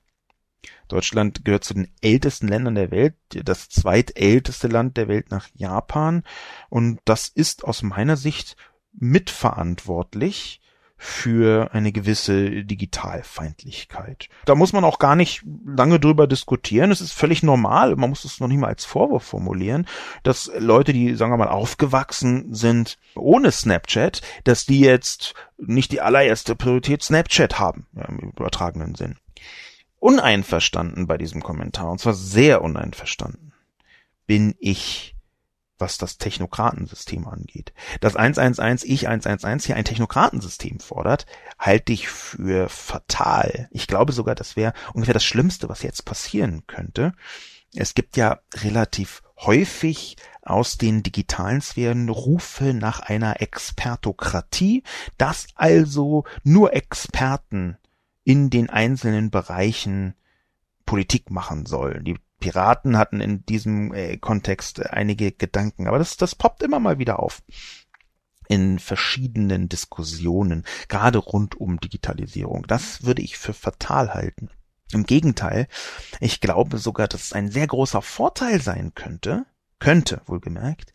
[0.88, 6.24] Deutschland gehört zu den ältesten Ländern der Welt, das zweitälteste Land der Welt nach Japan.
[6.70, 8.56] Und das ist aus meiner Sicht
[9.00, 10.62] mitverantwortlich
[11.00, 14.30] für eine gewisse Digitalfeindlichkeit.
[14.46, 16.90] Da muss man auch gar nicht lange drüber diskutieren.
[16.90, 19.88] Es ist völlig normal, man muss es noch nicht mal als Vorwurf formulieren,
[20.24, 26.02] dass Leute, die, sagen wir mal, aufgewachsen sind ohne Snapchat, dass die jetzt nicht die
[26.02, 29.18] allererste Priorität Snapchat haben, ja, im übertragenen Sinn.
[30.00, 33.54] Uneinverstanden bei diesem Kommentar, und zwar sehr uneinverstanden,
[34.26, 35.16] bin ich
[35.78, 37.74] was das Technokratensystem angeht.
[38.02, 41.26] Dass 111 ich 111 hier ein Technokratensystem fordert,
[41.60, 43.68] halte ich für fatal.
[43.72, 47.14] Ich glaube sogar, das wäre ungefähr das Schlimmste, was jetzt passieren könnte.
[47.76, 54.84] Es gibt ja relativ häufig aus den digitalen Sphären Rufe nach einer Expertokratie,
[55.18, 57.78] dass also nur Experten
[58.24, 60.16] in den einzelnen Bereichen
[60.86, 62.06] Politik machen sollen.
[62.06, 67.00] Die Piraten hatten in diesem äh, Kontext einige Gedanken, aber das, das poppt immer mal
[67.00, 67.42] wieder auf
[68.48, 72.66] in verschiedenen Diskussionen, gerade rund um Digitalisierung.
[72.68, 74.50] Das würde ich für fatal halten.
[74.94, 75.68] Im Gegenteil,
[76.22, 79.46] ich glaube sogar, dass es ein sehr großer Vorteil sein könnte,
[79.80, 80.94] könnte wohlgemerkt,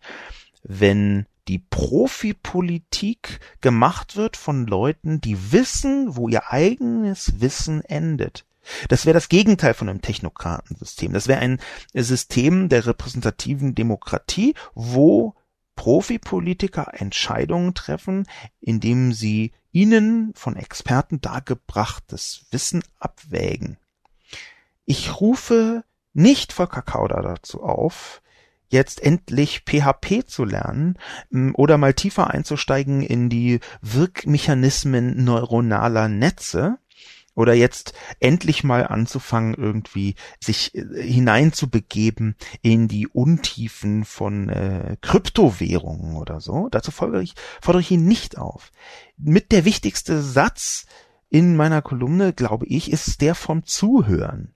[0.63, 8.47] wenn die Profipolitik gemacht wird von Leuten, die wissen, wo ihr eigenes Wissen endet.
[8.89, 11.13] Das wäre das Gegenteil von einem Technokratensystem.
[11.13, 11.59] Das wäre ein
[11.95, 15.35] System der repräsentativen Demokratie, wo
[15.75, 18.27] Profipolitiker Entscheidungen treffen,
[18.61, 23.79] indem sie ihnen von Experten dargebrachtes Wissen abwägen.
[24.85, 28.23] Ich rufe nicht Volker Kauder dazu auf,
[28.69, 30.99] jetzt endlich PHP zu lernen
[31.55, 36.79] oder mal tiefer einzusteigen in die Wirkmechanismen neuronaler Netze,
[37.35, 46.17] oder jetzt endlich mal anzufangen, irgendwie sich äh, hineinzubegeben in die Untiefen von äh, Kryptowährungen
[46.17, 46.69] oder so.
[46.71, 48.71] Dazu fordere ich, fordere ich ihn nicht auf.
[49.17, 50.87] Mit der wichtigste Satz
[51.29, 54.55] in meiner Kolumne, glaube ich, ist der vom Zuhören.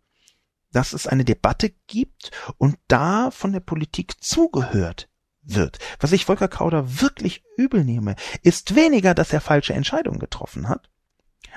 [0.72, 5.08] Dass es eine Debatte gibt und da von der Politik zugehört
[5.42, 5.78] wird.
[6.00, 10.90] Was ich Volker Kauder wirklich übel nehme, ist weniger, dass er falsche Entscheidungen getroffen hat,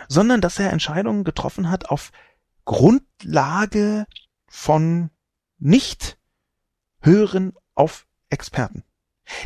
[0.07, 2.11] sondern dass er Entscheidungen getroffen hat auf
[2.65, 4.05] Grundlage
[4.47, 5.09] von
[5.57, 6.17] nicht
[7.01, 8.83] hören auf Experten.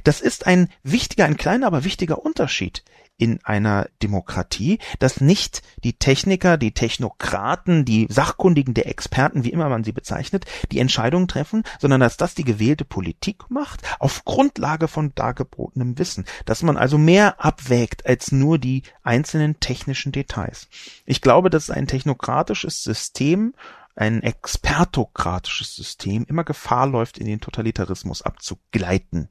[0.03, 2.83] Das ist ein wichtiger, ein kleiner, aber wichtiger Unterschied
[3.17, 9.69] in einer Demokratie, dass nicht die Techniker, die Technokraten, die Sachkundigen, der Experten, wie immer
[9.69, 14.87] man sie bezeichnet, die Entscheidungen treffen, sondern dass das die gewählte Politik macht, auf Grundlage
[14.87, 20.67] von dargebotenem Wissen, dass man also mehr abwägt als nur die einzelnen technischen Details.
[21.05, 23.53] Ich glaube, dass ein technokratisches System
[23.95, 29.29] ein expertokratisches System immer Gefahr läuft, in den Totalitarismus abzugleiten.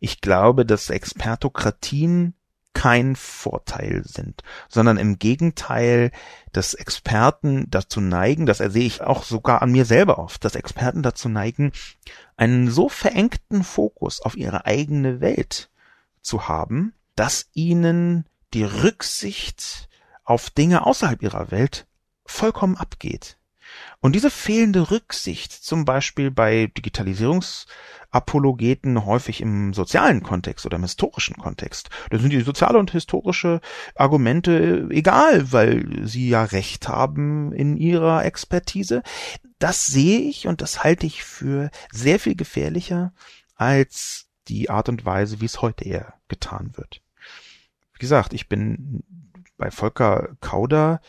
[0.00, 2.34] Ich glaube, dass Expertokratien
[2.74, 6.10] kein Vorteil sind, sondern im Gegenteil,
[6.52, 11.02] dass Experten dazu neigen, das ersehe ich auch sogar an mir selber oft, dass Experten
[11.02, 11.72] dazu neigen,
[12.36, 15.70] einen so verengten Fokus auf ihre eigene Welt
[16.22, 19.88] zu haben, dass ihnen die Rücksicht
[20.24, 21.86] auf Dinge außerhalb ihrer Welt
[22.24, 23.38] vollkommen abgeht.
[24.00, 31.36] Und diese fehlende Rücksicht, zum Beispiel bei Digitalisierungsapologeten häufig im sozialen Kontext oder im historischen
[31.36, 33.60] Kontext, da sind die soziale und historische
[33.94, 39.02] Argumente egal, weil sie ja Recht haben in ihrer Expertise.
[39.58, 43.12] Das sehe ich und das halte ich für sehr viel gefährlicher
[43.54, 47.00] als die Art und Weise, wie es heute eher getan wird.
[47.94, 49.04] Wie gesagt, ich bin
[49.56, 51.00] bei Volker Kauder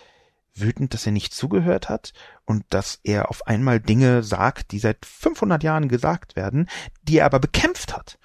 [0.56, 2.14] wütend, dass er nicht zugehört hat
[2.46, 6.70] und dass er auf einmal Dinge sagt, die seit 500 Jahren gesagt werden,
[7.04, 8.20] die er aber bekämpft hat.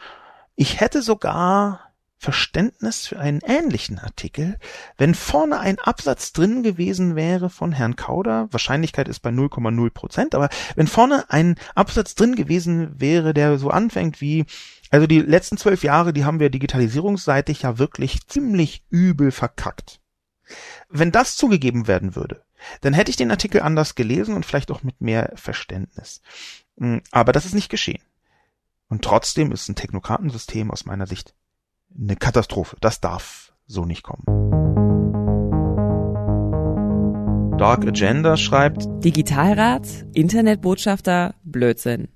[0.56, 1.88] Ich hätte sogar
[2.20, 4.58] Verständnis für einen ähnlichen Artikel,
[4.96, 10.34] wenn vorne ein Absatz drin gewesen wäre von Herrn Kauder, Wahrscheinlichkeit ist bei 0,0 Prozent,
[10.34, 14.46] aber wenn vorne ein Absatz drin gewesen wäre, der so anfängt wie,
[14.90, 20.00] also die letzten zwölf Jahre, die haben wir digitalisierungsseitig ja wirklich ziemlich übel verkackt.
[20.90, 22.42] Wenn das zugegeben werden würde,
[22.80, 26.22] dann hätte ich den Artikel anders gelesen und vielleicht auch mit mehr Verständnis.
[26.78, 28.02] Hm, aber das ist nicht geschehen.
[28.88, 31.34] Und trotzdem ist ein Technokratensystem aus meiner Sicht
[31.96, 32.76] eine Katastrophe.
[32.80, 34.24] Das darf so nicht kommen.
[37.58, 42.08] Dark Agenda schreibt Digitalrat, Internetbotschafter, Blödsinn.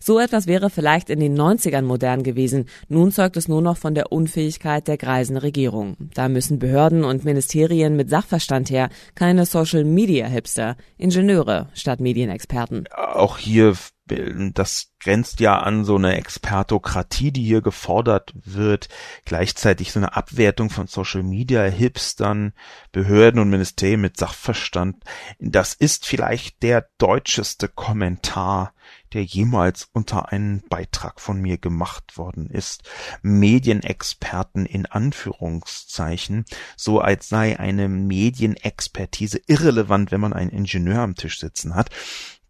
[0.00, 2.66] So etwas wäre vielleicht in den 90ern modern gewesen.
[2.88, 5.96] Nun zeugt es nur noch von der Unfähigkeit der greisen Regierung.
[6.14, 12.84] Da müssen Behörden und Ministerien mit Sachverstand her, keine Social Media Hipster, Ingenieure statt Medienexperten.
[12.92, 13.74] Auch hier
[14.06, 18.88] das grenzt ja an so eine Expertokratie, die hier gefordert wird,
[19.24, 22.52] gleichzeitig so eine Abwertung von Social Media, Hipstern,
[22.92, 25.02] Behörden und Ministerien mit Sachverstand.
[25.38, 28.74] Das ist vielleicht der deutscheste Kommentar,
[29.14, 32.82] der jemals unter einen Beitrag von mir gemacht worden ist.
[33.22, 36.44] Medienexperten in Anführungszeichen,
[36.76, 41.90] so als sei eine Medienexpertise irrelevant, wenn man einen Ingenieur am Tisch sitzen hat.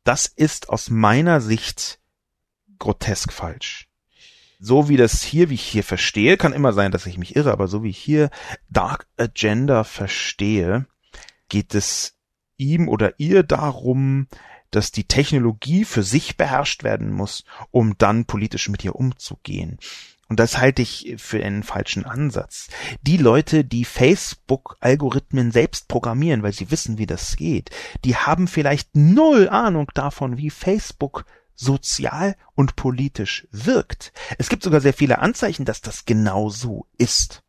[0.03, 2.01] Das ist aus meiner Sicht
[2.79, 3.89] grotesk falsch.
[4.59, 7.53] So wie das hier, wie ich hier verstehe, kann immer sein, dass ich mich irre,
[7.53, 8.31] aber so wie ich hier
[8.71, 10.87] Dark Agenda verstehe,
[11.49, 12.15] geht es
[12.57, 14.29] ihm oder ihr darum,
[14.75, 19.79] dass die Technologie für sich beherrscht werden muss, um dann politisch mit ihr umzugehen.
[20.29, 22.69] Und das halte ich für einen falschen Ansatz.
[23.03, 27.71] Die Leute, die Facebook-Algorithmen selbst programmieren, weil sie wissen, wie das geht,
[28.05, 34.13] die haben vielleicht null Ahnung davon, wie Facebook sozial und politisch wirkt.
[34.39, 37.44] Es gibt sogar sehr viele Anzeichen, dass das genau so ist.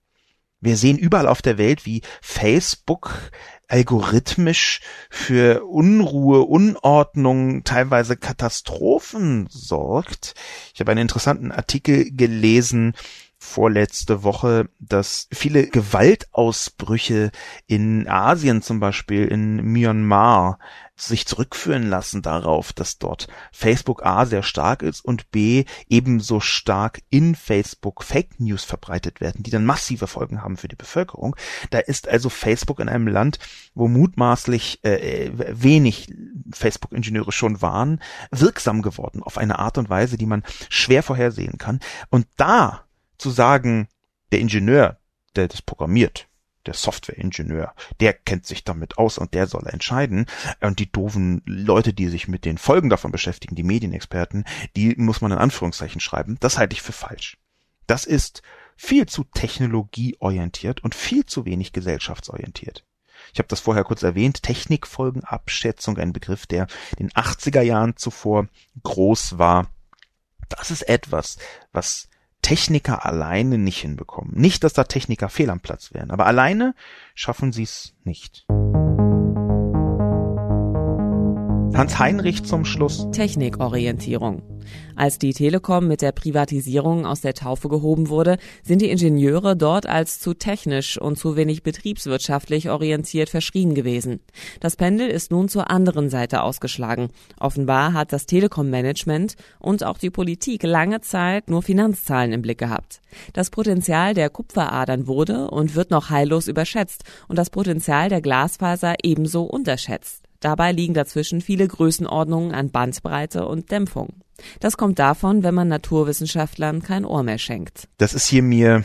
[0.61, 3.31] Wir sehen überall auf der Welt, wie Facebook
[3.67, 10.35] algorithmisch für Unruhe, Unordnung, teilweise Katastrophen sorgt.
[10.73, 12.93] Ich habe einen interessanten Artikel gelesen
[13.45, 17.31] vorletzte Woche, dass viele Gewaltausbrüche
[17.67, 20.59] in Asien zum Beispiel, in Myanmar,
[20.97, 27.01] sich zurückführen lassen darauf, dass dort Facebook A sehr stark ist und B ebenso stark
[27.09, 31.35] in Facebook Fake News verbreitet werden, die dann massive Folgen haben für die Bevölkerung.
[31.69, 33.39] Da ist also Facebook in einem Land,
[33.73, 36.13] wo mutmaßlich äh, wenig
[36.53, 41.81] Facebook-Ingenieure schon waren, wirksam geworden auf eine Art und Weise, die man schwer vorhersehen kann.
[42.09, 42.85] Und da
[43.17, 43.87] zu sagen,
[44.31, 44.97] der Ingenieur,
[45.35, 46.27] der das programmiert,
[46.65, 50.25] der Softwareingenieur, der kennt sich damit aus und der soll entscheiden.
[50.61, 54.45] Und die doofen Leute, die sich mit den Folgen davon beschäftigen, die Medienexperten,
[54.75, 56.37] die muss man in Anführungszeichen schreiben.
[56.39, 57.37] Das halte ich für falsch.
[57.87, 58.41] Das ist
[58.75, 62.83] viel zu technologieorientiert und viel zu wenig gesellschaftsorientiert.
[63.33, 68.47] Ich habe das vorher kurz erwähnt, Technikfolgenabschätzung, ein Begriff, der in den 80er Jahren zuvor
[68.83, 69.69] groß war.
[70.49, 71.37] Das ist etwas,
[71.71, 72.07] was
[72.45, 74.39] Techniker alleine nicht hinbekommen.
[74.39, 76.75] Nicht, dass da Techniker fehl am Platz wären, aber alleine
[77.15, 78.45] schaffen sie es nicht.
[81.75, 83.09] Hans Heinrich zum Schluss.
[83.09, 84.43] Technikorientierung.
[84.95, 89.87] Als die Telekom mit der Privatisierung aus der Taufe gehoben wurde, sind die Ingenieure dort
[89.87, 94.19] als zu technisch und zu wenig betriebswirtschaftlich orientiert verschrien gewesen.
[94.59, 97.09] Das Pendel ist nun zur anderen Seite ausgeschlagen.
[97.39, 103.01] Offenbar hat das Telekom-Management und auch die Politik lange Zeit nur Finanzzahlen im Blick gehabt.
[103.33, 108.95] Das Potenzial der Kupferadern wurde und wird noch heillos überschätzt und das Potenzial der Glasfaser
[109.03, 110.24] ebenso unterschätzt.
[110.39, 114.13] Dabei liegen dazwischen viele Größenordnungen an Bandbreite und Dämpfung.
[114.59, 117.87] Das kommt davon, wenn man Naturwissenschaftlern kein Ohr mehr schenkt.
[117.97, 118.83] Das ist hier mir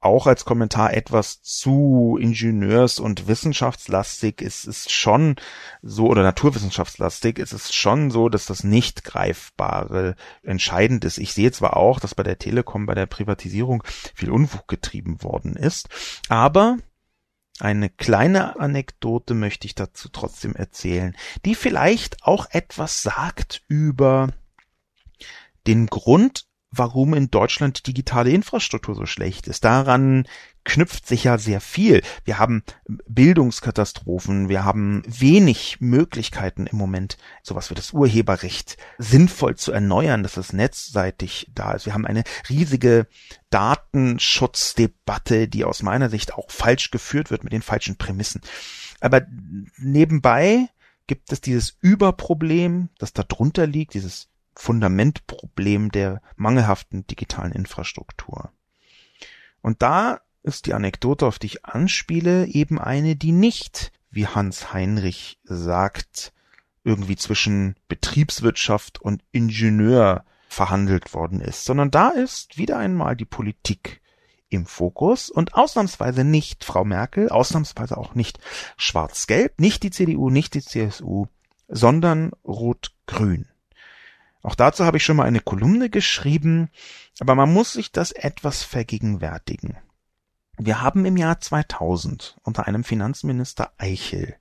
[0.00, 4.40] auch als Kommentar etwas zu ingenieurs- und wissenschaftslastig.
[4.40, 5.36] Es ist schon
[5.82, 11.18] so, oder naturwissenschaftslastig, es ist schon so, dass das nicht greifbare entscheidend ist.
[11.18, 13.82] Ich sehe zwar auch, dass bei der Telekom, bei der Privatisierung
[14.14, 15.88] viel Unfug getrieben worden ist,
[16.28, 16.78] aber
[17.60, 24.28] Eine kleine Anekdote möchte ich dazu trotzdem erzählen, die vielleicht auch etwas sagt über
[25.66, 29.64] den Grund, warum in Deutschland digitale Infrastruktur so schlecht ist.
[29.64, 30.26] Daran
[30.64, 32.02] knüpft sich ja sehr viel.
[32.24, 32.62] Wir haben
[33.08, 40.36] Bildungskatastrophen, wir haben wenig Möglichkeiten im Moment, sowas wie das Urheberrecht sinnvoll zu erneuern, dass
[40.36, 41.86] es netzseitig da ist.
[41.86, 43.06] Wir haben eine riesige
[43.50, 48.42] Datenschutzdebatte, die aus meiner Sicht auch falsch geführt wird mit den falschen Prämissen.
[49.00, 49.22] Aber
[49.78, 50.68] nebenbei
[51.06, 58.52] gibt es dieses Überproblem, das da drunter liegt, dieses Fundamentproblem der mangelhaften digitalen Infrastruktur.
[59.62, 64.72] Und da ist die Anekdote, auf die ich anspiele, eben eine, die nicht, wie Hans
[64.72, 66.32] Heinrich sagt,
[66.84, 74.00] irgendwie zwischen Betriebswirtschaft und Ingenieur verhandelt worden ist, sondern da ist wieder einmal die Politik
[74.48, 78.40] im Fokus und ausnahmsweise nicht Frau Merkel, ausnahmsweise auch nicht
[78.76, 81.26] Schwarz-Gelb, nicht die CDU, nicht die CSU,
[81.68, 83.46] sondern Rot-Grün.
[84.42, 86.70] Auch dazu habe ich schon mal eine Kolumne geschrieben,
[87.20, 89.76] aber man muss sich das etwas vergegenwärtigen.
[90.62, 94.36] Wir haben im Jahr 2000 unter einem Finanzminister Eichel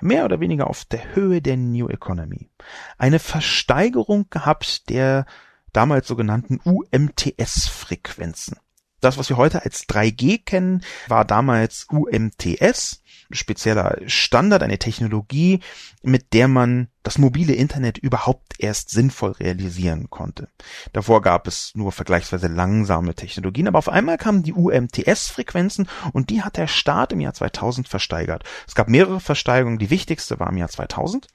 [0.00, 2.50] mehr oder weniger auf der Höhe der New Economy
[2.98, 5.24] eine Versteigerung gehabt der
[5.72, 8.58] damals sogenannten UMTS-Frequenzen.
[9.02, 13.02] Das, was wir heute als 3G kennen, war damals UMTS
[13.34, 15.60] spezieller Standard, eine Technologie,
[16.02, 20.48] mit der man das mobile Internet überhaupt erst sinnvoll realisieren konnte.
[20.92, 26.42] Davor gab es nur vergleichsweise langsame Technologien, aber auf einmal kamen die UMTS-Frequenzen und die
[26.42, 28.44] hat der Staat im Jahr 2000 versteigert.
[28.68, 31.26] Es gab mehrere Versteigerungen, die wichtigste war im Jahr 2000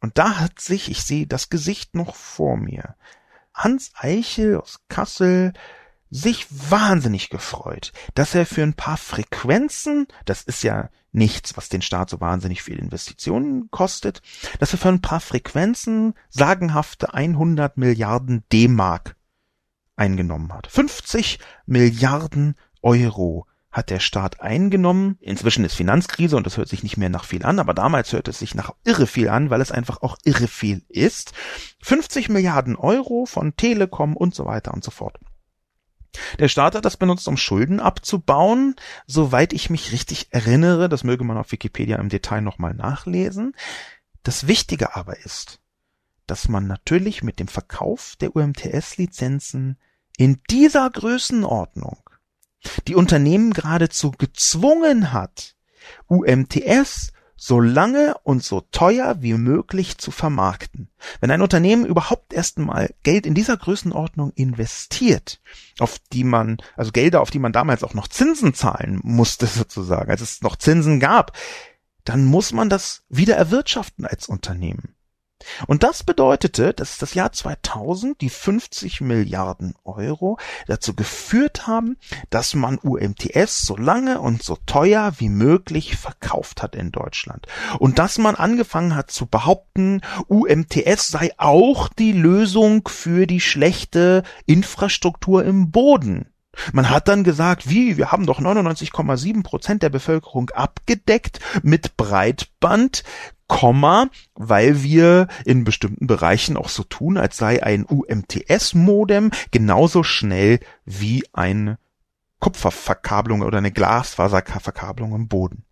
[0.00, 2.94] und da hat sich, ich sehe das Gesicht noch vor mir,
[3.54, 5.52] Hans Eichel aus Kassel
[6.10, 11.82] sich wahnsinnig gefreut, dass er für ein paar Frequenzen, das ist ja nichts, was den
[11.82, 14.22] Staat so wahnsinnig viel Investitionen kostet,
[14.58, 19.16] dass er für ein paar Frequenzen sagenhafte 100 Milliarden D-Mark
[19.96, 20.66] eingenommen hat.
[20.68, 25.18] 50 Milliarden Euro hat der Staat eingenommen.
[25.20, 28.28] Inzwischen ist Finanzkrise und das hört sich nicht mehr nach viel an, aber damals hört
[28.28, 31.32] es sich nach irre viel an, weil es einfach auch irre viel ist.
[31.82, 35.18] 50 Milliarden Euro von Telekom und so weiter und so fort.
[36.38, 41.24] Der Staat hat das benutzt, um Schulden abzubauen, soweit ich mich richtig erinnere, das möge
[41.24, 43.54] man auf Wikipedia im Detail nochmal nachlesen.
[44.22, 45.60] Das Wichtige aber ist,
[46.26, 49.78] dass man natürlich mit dem Verkauf der UMTS-Lizenzen
[50.16, 51.98] in dieser Größenordnung
[52.86, 55.56] die Unternehmen geradezu gezwungen hat,
[56.08, 60.90] UMTS so lange und so teuer wie möglich zu vermarkten.
[61.20, 65.40] Wenn ein Unternehmen überhaupt erstmal Geld in dieser Größenordnung investiert,
[65.78, 70.10] auf die man, also Gelder, auf die man damals auch noch Zinsen zahlen musste sozusagen,
[70.10, 71.36] als es noch Zinsen gab,
[72.04, 74.96] dann muss man das wieder erwirtschaften als Unternehmen.
[75.66, 81.96] Und das bedeutete, dass das Jahr 2000 die 50 Milliarden Euro dazu geführt haben,
[82.30, 87.46] dass man UMTS so lange und so teuer wie möglich verkauft hat in Deutschland.
[87.78, 94.24] Und dass man angefangen hat zu behaupten, UMTS sei auch die Lösung für die schlechte
[94.46, 96.32] Infrastruktur im Boden.
[96.72, 103.04] Man hat dann gesagt, wie, wir haben doch 99,7 Prozent der Bevölkerung abgedeckt mit Breitband.
[103.50, 110.60] Komma, weil wir in bestimmten Bereichen auch so tun, als sei ein UMTS-Modem genauso schnell
[110.84, 111.78] wie eine
[112.40, 115.64] Kupferverkabelung oder eine Glasfaserverkabelung im Boden.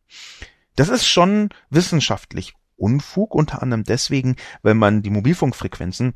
[0.75, 6.15] Das ist schon wissenschaftlich Unfug, unter anderem deswegen, weil man die Mobilfunkfrequenzen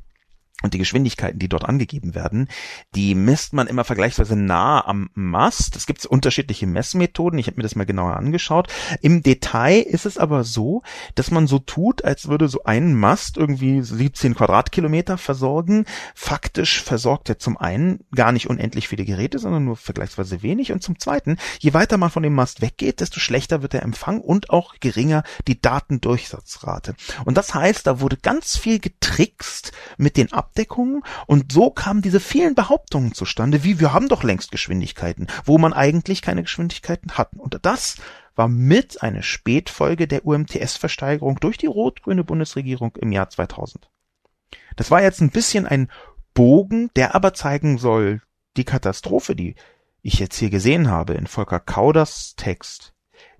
[0.62, 2.48] und die Geschwindigkeiten, die dort angegeben werden,
[2.94, 5.76] die misst man immer vergleichsweise nah am Mast.
[5.76, 7.38] Es gibt unterschiedliche Messmethoden.
[7.38, 8.68] Ich habe mir das mal genauer angeschaut.
[9.00, 10.82] Im Detail ist es aber so,
[11.14, 15.86] dass man so tut, als würde so ein Mast irgendwie 17 Quadratkilometer versorgen.
[16.14, 20.72] Faktisch versorgt er zum einen gar nicht unendlich viele Geräte, sondern nur vergleichsweise wenig.
[20.72, 24.20] Und zum zweiten, je weiter man von dem Mast weggeht, desto schlechter wird der Empfang
[24.20, 26.94] und auch geringer die Datendurchsatzrate.
[27.24, 32.20] Und das heißt, da wurde ganz viel getrickst mit den Abdeckungen und so kamen diese
[32.20, 37.38] vielen Behauptungen zustande, wie wir haben doch längst Geschwindigkeiten, wo man eigentlich keine Geschwindigkeiten hatten.
[37.38, 37.96] Und das
[38.34, 43.88] war mit eine Spätfolge der UMTS-Versteigerung durch die rot-grüne Bundesregierung im Jahr 2000.
[44.76, 45.88] Das war jetzt ein bisschen ein
[46.34, 48.20] Bogen, der aber zeigen soll,
[48.57, 49.55] die Katastrophe, die
[50.03, 52.92] ich jetzt hier gesehen habe in Volker Kauders Text,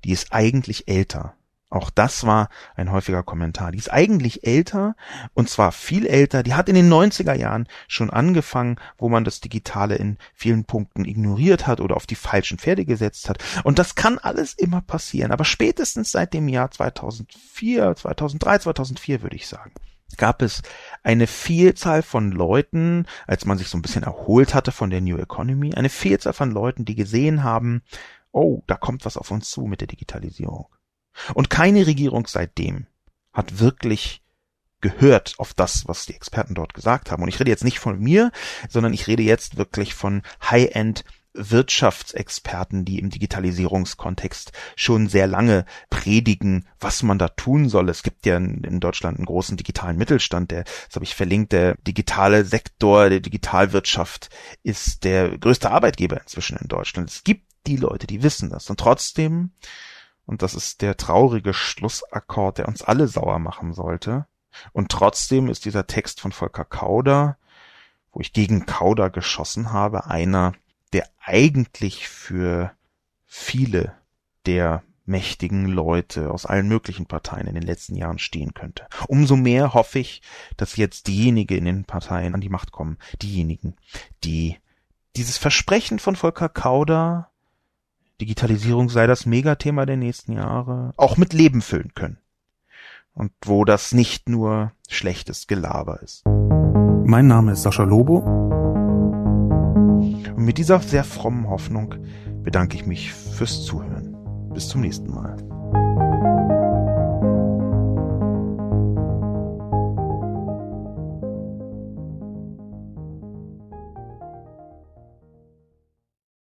[0.05, 1.35] die ist eigentlich älter.
[1.71, 3.71] Auch das war ein häufiger Kommentar.
[3.71, 4.97] Die ist eigentlich älter
[5.35, 6.43] und zwar viel älter.
[6.43, 11.05] Die hat in den 90er Jahren schon angefangen, wo man das Digitale in vielen Punkten
[11.05, 13.39] ignoriert hat oder auf die falschen Pferde gesetzt hat.
[13.63, 15.31] Und das kann alles immer passieren.
[15.31, 19.73] Aber spätestens seit dem Jahr 2004, 2003, 2004 würde ich sagen,
[20.17, 20.63] gab es
[21.05, 25.19] eine Vielzahl von Leuten, als man sich so ein bisschen erholt hatte von der New
[25.19, 27.83] Economy, eine Vielzahl von Leuten, die gesehen haben,
[28.33, 30.67] oh, da kommt was auf uns zu mit der Digitalisierung.
[31.35, 32.87] Und keine Regierung seitdem
[33.33, 34.23] hat wirklich
[34.81, 37.23] gehört auf das, was die Experten dort gesagt haben.
[37.23, 38.33] Und ich rede jetzt nicht von mir,
[38.69, 46.67] sondern ich rede jetzt wirklich von High-End Wirtschaftsexperten, die im Digitalisierungskontext schon sehr lange predigen,
[46.81, 47.89] was man da tun soll.
[47.89, 51.77] Es gibt ja in Deutschland einen großen digitalen Mittelstand, der, das habe ich verlinkt, der
[51.77, 54.31] digitale Sektor der Digitalwirtschaft
[54.65, 57.09] ist der größte Arbeitgeber inzwischen in Deutschland.
[57.09, 58.69] Es gibt die Leute, die wissen das.
[58.69, 59.53] Und trotzdem
[60.27, 64.27] und das ist der traurige Schlussakkord, der uns alle sauer machen sollte.
[64.73, 67.37] Und trotzdem ist dieser Text von Volker Kauder,
[68.13, 70.53] wo ich gegen Kauder geschossen habe, einer,
[70.93, 72.73] der eigentlich für
[73.27, 73.95] viele
[74.47, 78.87] der mächtigen Leute aus allen möglichen Parteien in den letzten Jahren stehen könnte.
[79.09, 80.23] Umso mehr hoffe ich,
[80.57, 83.77] dass jetzt diejenigen in den Parteien an die Macht kommen, diejenigen,
[84.25, 84.57] die
[85.17, 87.30] dieses Versprechen von Volker Kauder
[88.21, 92.19] Digitalisierung sei das Megathema der nächsten Jahre, auch mit Leben füllen können.
[93.15, 96.25] Und wo das nicht nur schlechtes Gelaber ist.
[96.27, 98.19] Mein Name ist Sascha Lobo.
[100.37, 101.95] Und mit dieser sehr frommen Hoffnung
[102.43, 104.17] bedanke ich mich fürs Zuhören.
[104.53, 105.37] Bis zum nächsten Mal.